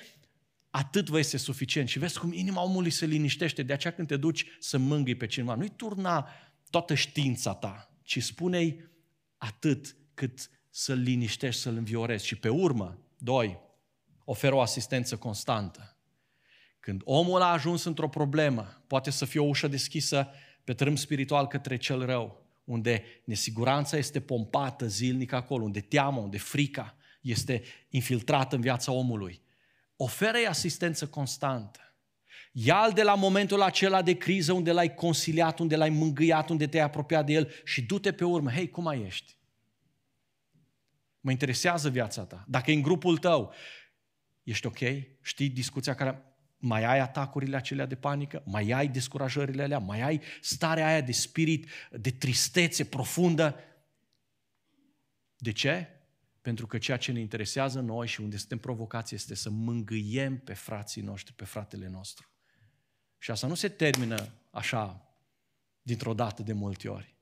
[0.70, 1.88] atât vă este suficient.
[1.88, 3.62] Și vezi cum inima omului se liniștește.
[3.62, 6.28] De aceea când te duci să mângâi pe cineva, nu-i turna
[6.70, 8.87] toată știința ta, ci spune-i
[9.38, 12.26] atât cât să-l liniștești, să-l înviorezi.
[12.26, 13.60] Și pe urmă, doi,
[14.24, 15.96] oferă o asistență constantă.
[16.80, 20.28] Când omul a ajuns într-o problemă, poate să fie o ușă deschisă
[20.64, 26.38] pe trâm spiritual către cel rău, unde nesiguranța este pompată zilnic acolo, unde teamă, unde
[26.38, 29.42] frica este infiltrată în viața omului.
[29.96, 31.87] Oferă-i asistență constantă.
[32.60, 36.84] Ia-l de la momentul acela de criză unde l-ai consiliat, unde l-ai mângâiat, unde te-ai
[36.84, 38.50] apropiat de el și du-te pe urmă.
[38.50, 39.36] Hei, cum mai ești?
[41.20, 42.44] Mă interesează viața ta.
[42.48, 43.52] Dacă e în grupul tău,
[44.42, 44.78] ești ok?
[45.22, 46.22] Știi discuția care...
[46.60, 48.42] Mai ai atacurile acelea de panică?
[48.46, 49.78] Mai ai descurajările alea?
[49.78, 53.56] Mai ai starea aia de spirit, de tristețe profundă?
[55.36, 55.88] De ce?
[56.40, 60.54] Pentru că ceea ce ne interesează noi și unde suntem provocați este să mângâiem pe
[60.54, 62.27] frații noștri, pe fratele nostru.
[63.18, 65.08] Și asta nu se termină așa,
[65.82, 67.14] dintr-o dată de multe ori.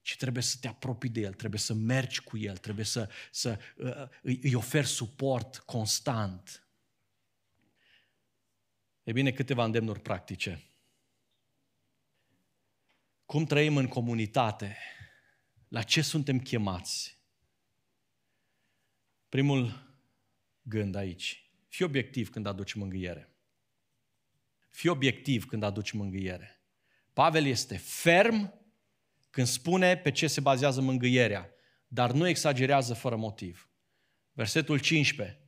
[0.00, 3.58] Ci trebuie să te apropii de el, trebuie să mergi cu el, trebuie să, să
[3.76, 6.66] uh, îi, îi oferi suport constant.
[9.02, 10.62] E bine, câteva îndemnuri practice.
[13.24, 14.76] Cum trăim în comunitate?
[15.68, 17.18] La ce suntem chemați?
[19.28, 19.86] Primul
[20.62, 21.50] gând aici.
[21.68, 23.35] Fii obiectiv când aduci mângâiere.
[24.76, 26.62] Fii obiectiv când aduci mângâiere.
[27.12, 28.54] Pavel este ferm
[29.30, 31.50] când spune pe ce se bazează mângâierea,
[31.88, 33.70] dar nu exagerează fără motiv.
[34.32, 35.40] Versetul 15.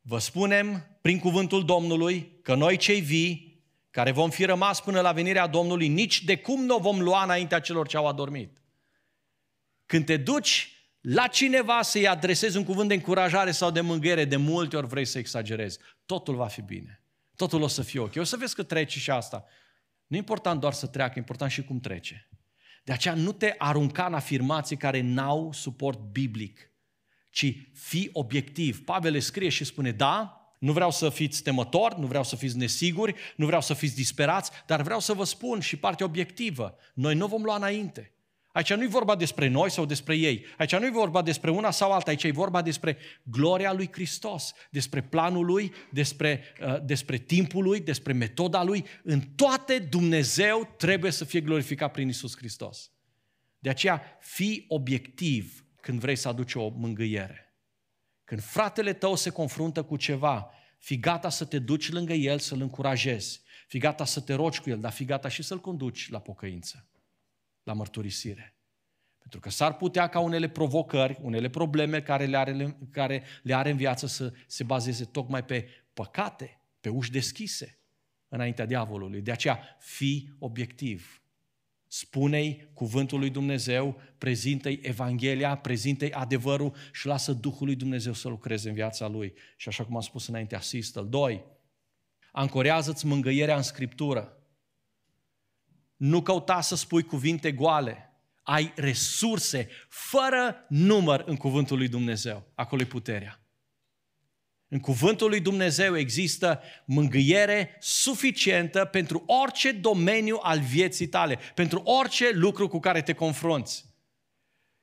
[0.00, 5.12] Vă spunem prin cuvântul Domnului că noi cei vii, care vom fi rămas până la
[5.12, 8.62] venirea Domnului, nici de cum nu vom lua înaintea celor ce au adormit.
[9.86, 14.36] Când te duci la cineva să-i adresezi un cuvânt de încurajare sau de mângâiere, de
[14.36, 15.78] multe ori vrei să exagerezi.
[16.06, 16.99] Totul va fi bine.
[17.40, 18.16] Totul o să fie ok.
[18.16, 19.44] O să vezi că trece și asta.
[20.06, 22.28] Nu e important doar să treacă, e important și cum trece.
[22.84, 26.70] De aceea nu te arunca în afirmații care n-au suport biblic,
[27.30, 28.84] ci fi obiectiv.
[28.84, 32.56] Pavel le scrie și spune, da, nu vreau să fiți temători, nu vreau să fiți
[32.56, 36.76] nesiguri, nu vreau să fiți disperați, dar vreau să vă spun și partea obiectivă.
[36.94, 38.14] Noi nu vom lua înainte.
[38.52, 40.44] Aici nu e vorba despre noi sau despre ei.
[40.58, 42.10] Aici nu e vorba despre una sau alta.
[42.10, 47.80] Aici e vorba despre gloria lui Hristos, despre planul lui, despre, uh, despre timpul lui,
[47.80, 48.84] despre metoda lui.
[49.02, 52.90] În toate Dumnezeu trebuie să fie glorificat prin Isus Hristos.
[53.58, 57.54] De aceea, fii obiectiv când vrei să aduci o mângâiere.
[58.24, 62.60] Când fratele tău se confruntă cu ceva, fi gata să te duci lângă el, să-l
[62.60, 63.40] încurajezi.
[63.66, 66.84] Fi gata să te rogi cu el, dar fi gata și să-l conduci la pocăință
[67.70, 68.54] la mărturisire.
[69.18, 73.70] Pentru că s-ar putea ca unele provocări, unele probleme care le are, care le are
[73.70, 77.78] în viață să se bazeze tocmai pe păcate, pe uși deschise
[78.28, 79.20] înaintea diavolului.
[79.20, 81.22] De aceea, fii obiectiv.
[81.86, 88.68] Spune-i cuvântul lui Dumnezeu, prezintă-i Evanghelia, prezintă-i adevărul și lasă Duhul lui Dumnezeu să lucreze
[88.68, 89.32] în viața lui.
[89.56, 91.08] Și așa cum am spus înainte, asistă-l.
[91.08, 91.44] Doi,
[92.32, 94.39] ancorează-ți mângâierea în Scriptură.
[96.00, 98.12] Nu căuta să spui cuvinte goale.
[98.42, 102.52] Ai resurse fără număr în cuvântul lui Dumnezeu.
[102.54, 103.40] Acolo e puterea.
[104.68, 112.30] În cuvântul lui Dumnezeu există mângâiere suficientă pentru orice domeniu al vieții tale, pentru orice
[112.32, 113.84] lucru cu care te confrunți.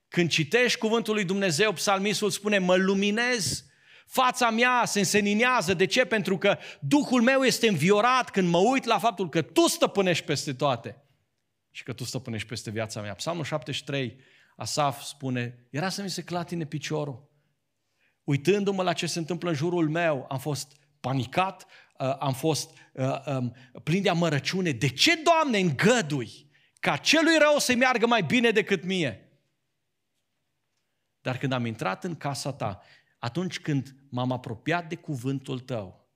[0.07, 3.65] Când citești cuvântul lui Dumnezeu, psalmistul spune, mă luminez,
[4.07, 5.74] fața mea se înseninează.
[5.74, 6.05] De ce?
[6.05, 10.53] Pentru că Duhul meu este înviorat când mă uit la faptul că Tu stăpânești peste
[10.53, 11.01] toate
[11.78, 13.14] și că Tu stăpânești peste viața mea.
[13.14, 14.20] Psalmul 73,
[14.56, 17.32] Asaf spune, era să mi se clatine piciorul.
[18.24, 21.66] Uitându-mă la ce se întâmplă în jurul meu, am fost panicat,
[22.00, 24.72] uh, am fost uh, um, plin de amărăciune.
[24.72, 26.50] De ce, Doamne, îngădui
[26.80, 29.40] ca celui rău să meargă mai bine decât mie?
[31.22, 32.82] Dar când am intrat în casa ta,
[33.20, 36.10] atunci când m-am apropiat de cuvântul tău,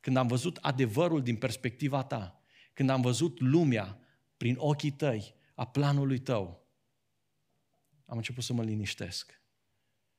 [0.00, 2.42] când am văzut adevărul din perspectiva ta,
[2.72, 4.00] când am văzut lumea
[4.36, 6.66] prin ochii tăi, a planului tău,
[8.06, 9.40] am început să mă liniștesc.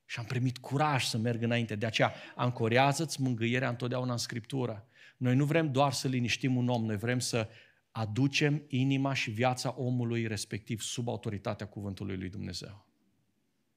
[0.04, 1.74] Și am primit curaj să merg înainte.
[1.74, 4.88] De aceea, ancorează-ți mângâierea întotdeauna în Scriptură.
[5.16, 7.48] Noi nu vrem doar să liniștim un om, noi vrem să
[7.90, 12.86] aducem inima și viața omului respectiv sub autoritatea cuvântului lui Dumnezeu.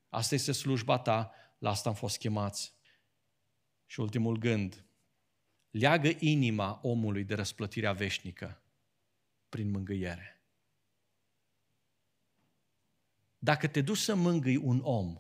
[0.10, 2.74] Asta este slujba ta, la asta am fost chemați.
[3.86, 4.86] Și ultimul gând,
[5.72, 8.61] leagă inima omului de răsplătirea veșnică
[9.52, 10.42] prin mângâiere.
[13.38, 15.18] Dacă te duci să mângâi un om,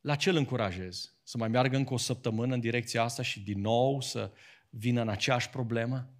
[0.00, 1.12] la ce îl încurajezi?
[1.22, 4.32] Să mai meargă încă o săptămână în direcția asta și din nou să
[4.70, 6.14] vină în aceeași problemă?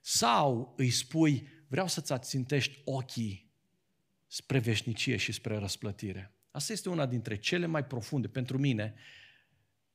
[0.00, 3.52] Sau îi spui, vreau să-ți ațintești ochii
[4.26, 6.34] spre veșnicie și spre răsplătire.
[6.50, 8.94] Asta este una dintre cele mai profunde, pentru mine,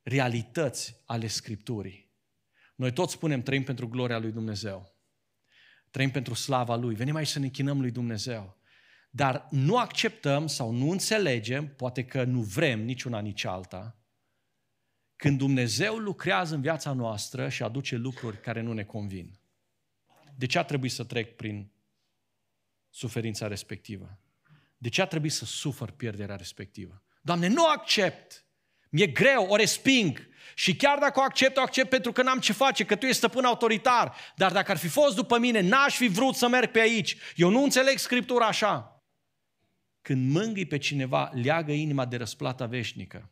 [0.02, 2.05] realități ale Scripturii.
[2.76, 4.96] Noi toți spunem trăim pentru gloria lui Dumnezeu.
[5.92, 6.96] Trăim pentru slava Lui.
[6.96, 8.58] Venim aici să ne închinăm lui Dumnezeu.
[9.10, 13.98] Dar nu acceptăm sau nu înțelegem, poate că nu vrem nici una, nici alta,
[15.16, 19.40] când Dumnezeu lucrează în viața noastră și aduce lucruri care nu ne convin.
[20.38, 21.72] De ce a trebuit să trec prin
[22.90, 24.20] suferința respectivă?
[24.78, 27.04] De ce a trebuit să sufăr pierderea respectivă?
[27.22, 28.45] Doamne, nu accept!
[28.96, 30.28] Mi-e greu, o resping.
[30.54, 33.18] Și chiar dacă o accept, o accept pentru că n-am ce face, că tu ești
[33.18, 34.16] stăpân autoritar.
[34.36, 37.18] Dar dacă ar fi fost după mine, n-aș fi vrut să merg pe aici.
[37.36, 39.04] Eu nu înțeleg Scriptura așa.
[40.02, 43.32] Când mângâi pe cineva, leagă inima de răsplata veșnică.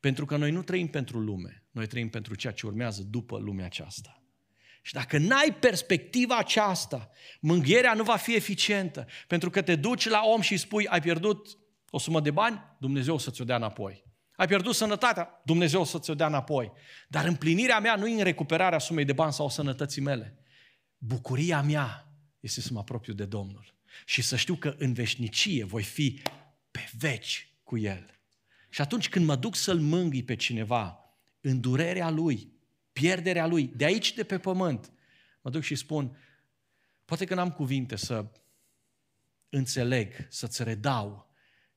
[0.00, 3.64] Pentru că noi nu trăim pentru lume, noi trăim pentru ceea ce urmează după lumea
[3.64, 4.22] aceasta.
[4.82, 9.06] Și dacă n-ai perspectiva aceasta, mânghierea nu va fi eficientă.
[9.26, 11.58] Pentru că te duci la om și îi spui, ai pierdut
[11.96, 14.04] o sumă de bani, Dumnezeu să ți-o dea înapoi.
[14.34, 16.72] Ai pierdut sănătatea, Dumnezeu să ți-o dea înapoi.
[17.08, 20.38] Dar împlinirea mea nu e în recuperarea sumei de bani sau sănătății mele.
[20.98, 23.74] Bucuria mea este să mă apropiu de Domnul.
[24.04, 26.22] Și să știu că în veșnicie voi fi
[26.70, 28.20] pe veci cu El.
[28.68, 30.98] Și atunci când mă duc să-L mângâi pe cineva,
[31.40, 32.52] în durerea Lui,
[32.92, 34.92] pierderea Lui, de aici de pe pământ,
[35.40, 36.16] mă duc și spun,
[37.04, 38.26] poate că n-am cuvinte să
[39.48, 41.25] înțeleg, să-ți redau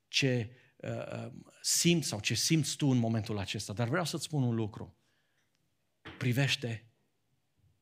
[0.10, 1.32] ce uh, uh,
[1.62, 3.74] simți sau ce simți tu în momentul acesta.
[3.74, 4.97] Dar vreau să-ți spun un lucru.
[6.18, 6.89] Privește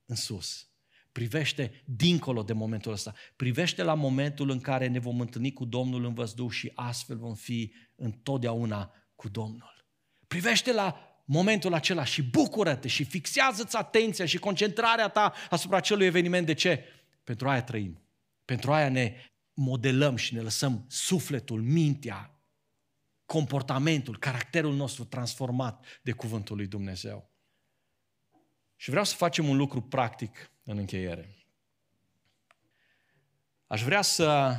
[0.05, 0.69] în sus.
[1.11, 3.13] Privește dincolo de momentul ăsta.
[3.35, 7.35] Privește la momentul în care ne vom întâlni cu Domnul în văzduh și astfel vom
[7.35, 9.85] fi întotdeauna cu Domnul.
[10.27, 16.45] Privește la momentul acela și bucură-te și fixează-ți atenția și concentrarea ta asupra acelui eveniment.
[16.45, 16.83] De ce?
[17.23, 18.01] Pentru aia trăim.
[18.45, 19.15] Pentru aia ne
[19.59, 22.39] modelăm și ne lăsăm sufletul, mintea,
[23.25, 27.31] comportamentul, caracterul nostru transformat de cuvântul lui Dumnezeu.
[28.75, 31.35] Și vreau să facem un lucru practic în încheiere.
[33.67, 34.57] Aș vrea să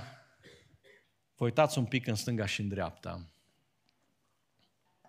[1.35, 3.33] vă uitați un pic în stânga și în dreapta.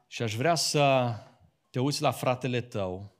[0.07, 1.15] Și aș vrea să
[1.69, 3.17] te uiți la fratele tău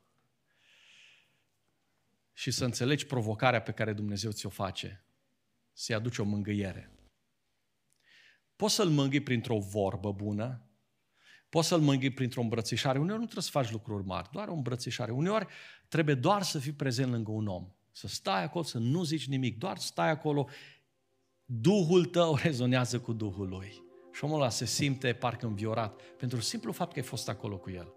[2.33, 5.03] și să înțelegi provocarea pe care Dumnezeu ți-o face,
[5.79, 6.91] să-i aduci o mângâiere.
[8.55, 10.69] Poți să-l mângâi printr-o vorbă bună,
[11.49, 12.99] poți să-l mângâi printr-o îmbrățișare.
[12.99, 15.11] Uneori nu trebuie să faci lucruri mari, doar o îmbrățișare.
[15.11, 15.47] Uneori
[15.87, 17.67] trebuie doar să fii prezent lângă un om.
[17.91, 20.47] Să stai acolo, să nu zici nimic, doar stai acolo.
[21.45, 23.83] Duhul tău rezonează cu Duhul lui.
[24.13, 27.69] Și omul ăla se simte parcă înviorat pentru simplu fapt că ai fost acolo cu
[27.69, 27.93] el.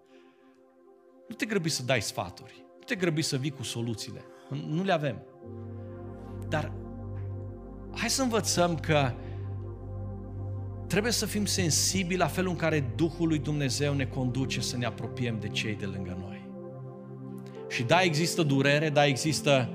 [1.27, 2.65] Nu te grăbi să dai sfaturi.
[2.77, 4.25] Nu te grăbi să vii cu soluțiile.
[4.49, 5.25] Nu le avem.
[6.49, 6.82] Dar
[7.95, 9.11] hai să învățăm că
[10.87, 14.85] trebuie să fim sensibili la felul în care Duhul lui Dumnezeu ne conduce să ne
[14.85, 16.41] apropiem de cei de lângă noi.
[17.69, 19.69] Și da, există durere, da, există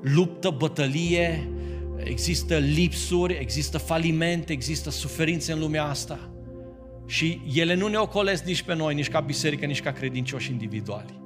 [0.00, 1.48] luptă, bătălie,
[1.96, 6.30] există lipsuri, există faliment, există suferințe în lumea asta.
[7.06, 11.20] Și ele nu ne ocolesc nici pe noi, nici ca biserică, nici ca credincioși individuali.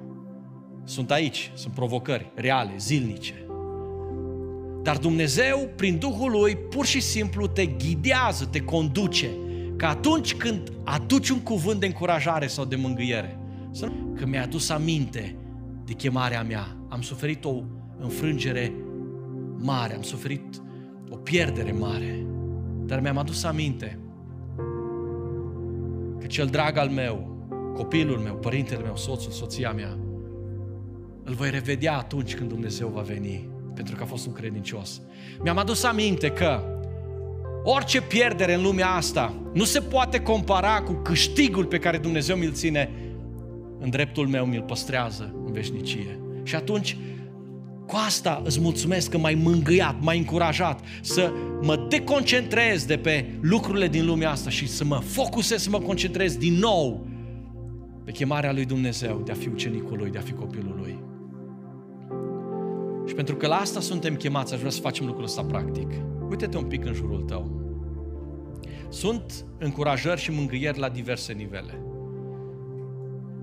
[0.85, 3.47] Sunt aici, sunt provocări reale, zilnice.
[4.83, 9.31] Dar Dumnezeu, prin Duhul Lui, pur și simplu te ghidează, te conduce.
[9.77, 13.39] Că atunci când aduci un cuvânt de încurajare sau de mângâiere,
[14.17, 15.37] că mi-a adus aminte
[15.85, 17.63] de chemarea mea, am suferit o
[18.01, 18.73] înfrângere
[19.57, 20.63] mare, am suferit
[21.11, 22.27] o pierdere mare,
[22.85, 23.99] dar mi-am adus aminte
[26.19, 29.99] că cel drag al meu, copilul meu, părintele meu, soțul, soția mea,
[31.25, 35.01] îl voi revedea atunci când Dumnezeu va veni, pentru că a fost un credincios.
[35.43, 36.61] Mi-am adus aminte că
[37.65, 42.53] orice pierdere în lumea asta nu se poate compara cu câștigul pe care Dumnezeu mi-l
[42.53, 42.91] ține
[43.79, 46.19] în dreptul meu, mi-l păstrează în veșnicie.
[46.43, 46.97] Și atunci
[47.87, 53.89] cu asta îți mulțumesc că m-ai mângâiat, m-ai încurajat să mă deconcentrez de pe lucrurile
[53.89, 57.07] din lumea asta și să mă focusez, să mă concentrez din nou
[58.05, 60.99] pe chemarea lui Dumnezeu de a fi ucenicul lui, de a fi copilul lui.
[63.07, 65.89] Și pentru că la asta suntem chemați, aș vrea să facem lucrul ăsta practic.
[66.31, 67.61] Uite-te un pic în jurul tău.
[68.89, 71.83] Sunt încurajări și mângâieri la diverse nivele.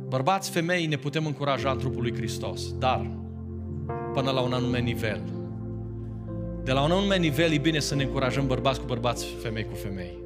[0.07, 3.11] Bărbați, femei, ne putem încuraja în trupul lui Hristos, dar
[4.13, 5.21] până la un anume nivel.
[6.63, 9.75] De la un anume nivel e bine să ne încurajăm bărbați cu bărbați, femei cu
[9.75, 10.17] femei.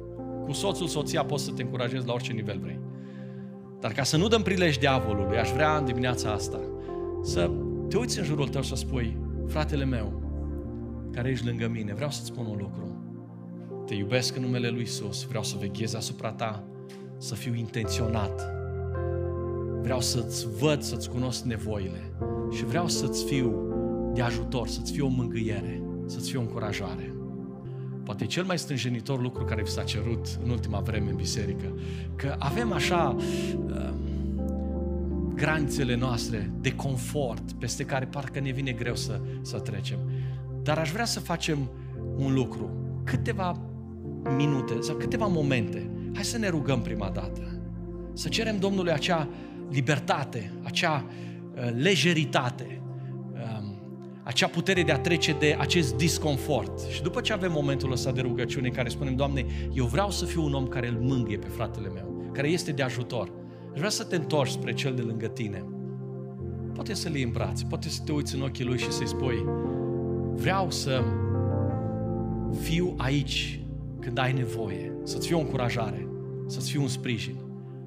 [0.44, 2.80] Cu soțul, soția poți să te încurajezi la orice nivel vrei.
[3.80, 6.60] Dar ca să nu dăm prilej diavolului, aș vrea în dimineața asta
[7.22, 7.50] să
[7.88, 9.16] te uiți în jurul tău și să spui,
[9.46, 10.22] fratele meu,
[11.12, 12.98] care ești lângă mine, vreau să-ți spun un lucru.
[13.86, 16.64] Te iubesc în numele Lui Isus, vreau să veghez asupra ta,
[17.18, 18.52] să fiu intenționat.
[19.82, 22.12] Vreau să-ți văd, să-ți cunosc nevoile
[22.50, 23.72] și vreau să-ți fiu
[24.14, 27.14] de ajutor, să-ți fie o mângâiere, să-ți fie o încurajare.
[28.04, 31.74] Poate cel mai stânjenitor lucru care vi s-a cerut în ultima vreme în biserică,
[32.16, 33.90] că avem așa uh,
[35.34, 39.98] granițele noastre de confort peste care parcă ne vine greu să, să trecem.
[40.62, 41.70] Dar aș vrea să facem
[42.16, 42.70] un lucru,
[43.04, 43.60] câteva
[44.36, 45.90] minute sau câteva momente.
[46.14, 47.60] Hai să ne rugăm prima dată.
[48.12, 49.28] Să cerem Domnului acea
[49.70, 51.04] libertate, acea
[51.54, 52.74] uh, lejeritate,
[54.24, 56.80] acea putere de a trece de acest disconfort.
[56.90, 60.24] Și după ce avem momentul ăsta de rugăciune în care spunem, Doamne, eu vreau să
[60.24, 63.30] fiu un om care îl mângâie pe fratele meu, care este de ajutor.
[63.74, 65.64] Aș vrea să te întorci spre cel de lângă tine.
[66.74, 69.44] Poate să-l iei în brațe, poate să te uiți în ochii lui și să-i spui,
[70.34, 71.02] vreau să
[72.60, 73.60] fiu aici
[74.00, 76.08] când ai nevoie, să-ți fiu o încurajare,
[76.46, 77.36] să-ți fiu un sprijin.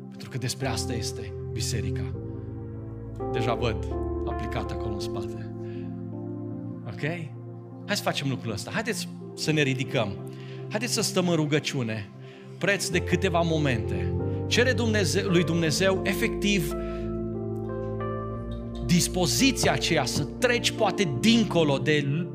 [0.09, 2.15] Pentru că despre asta este biserica.
[3.31, 3.87] Deja văd
[4.25, 5.55] aplicat acolo în spate.
[6.87, 7.01] Ok?
[7.85, 8.71] Hai să facem lucrul ăsta.
[8.71, 10.09] Haideți să ne ridicăm.
[10.69, 12.09] Haideți să stăm în rugăciune,
[12.57, 14.13] preț de câteva momente.
[14.47, 16.75] Cere Dumnezeu, lui Dumnezeu efectiv
[18.85, 22.25] dispoziția aceea să treci poate dincolo de,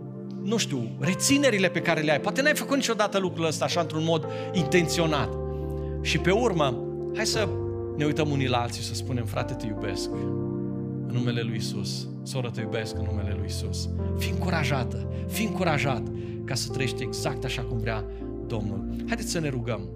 [0.43, 2.21] nu știu, reținerile pe care le ai.
[2.21, 5.39] Poate n-ai făcut niciodată lucrul ăsta așa într-un mod intenționat.
[6.01, 6.85] Și pe urmă,
[7.15, 7.49] hai să
[7.97, 10.11] ne uităm unii la alții și să spunem, frate, te iubesc
[11.07, 12.09] în numele Lui Isus.
[12.23, 13.89] Soră, te iubesc în numele Lui Isus.
[14.19, 16.03] Fii încurajată, fii încurajat
[16.45, 18.05] ca să trăiești exact așa cum vrea
[18.47, 18.85] Domnul.
[19.07, 19.89] Haideți să ne rugăm.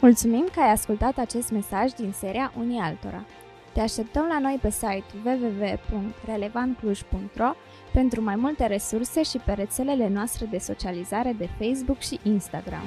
[0.00, 3.24] Mulțumim că ai ascultat acest mesaj din seria Unii Altora.
[3.72, 7.50] Te așteptăm la noi pe site www.relevantcluj.ro
[7.92, 12.82] pentru mai multe resurse și pe rețelele noastre de socializare de Facebook și Instagram.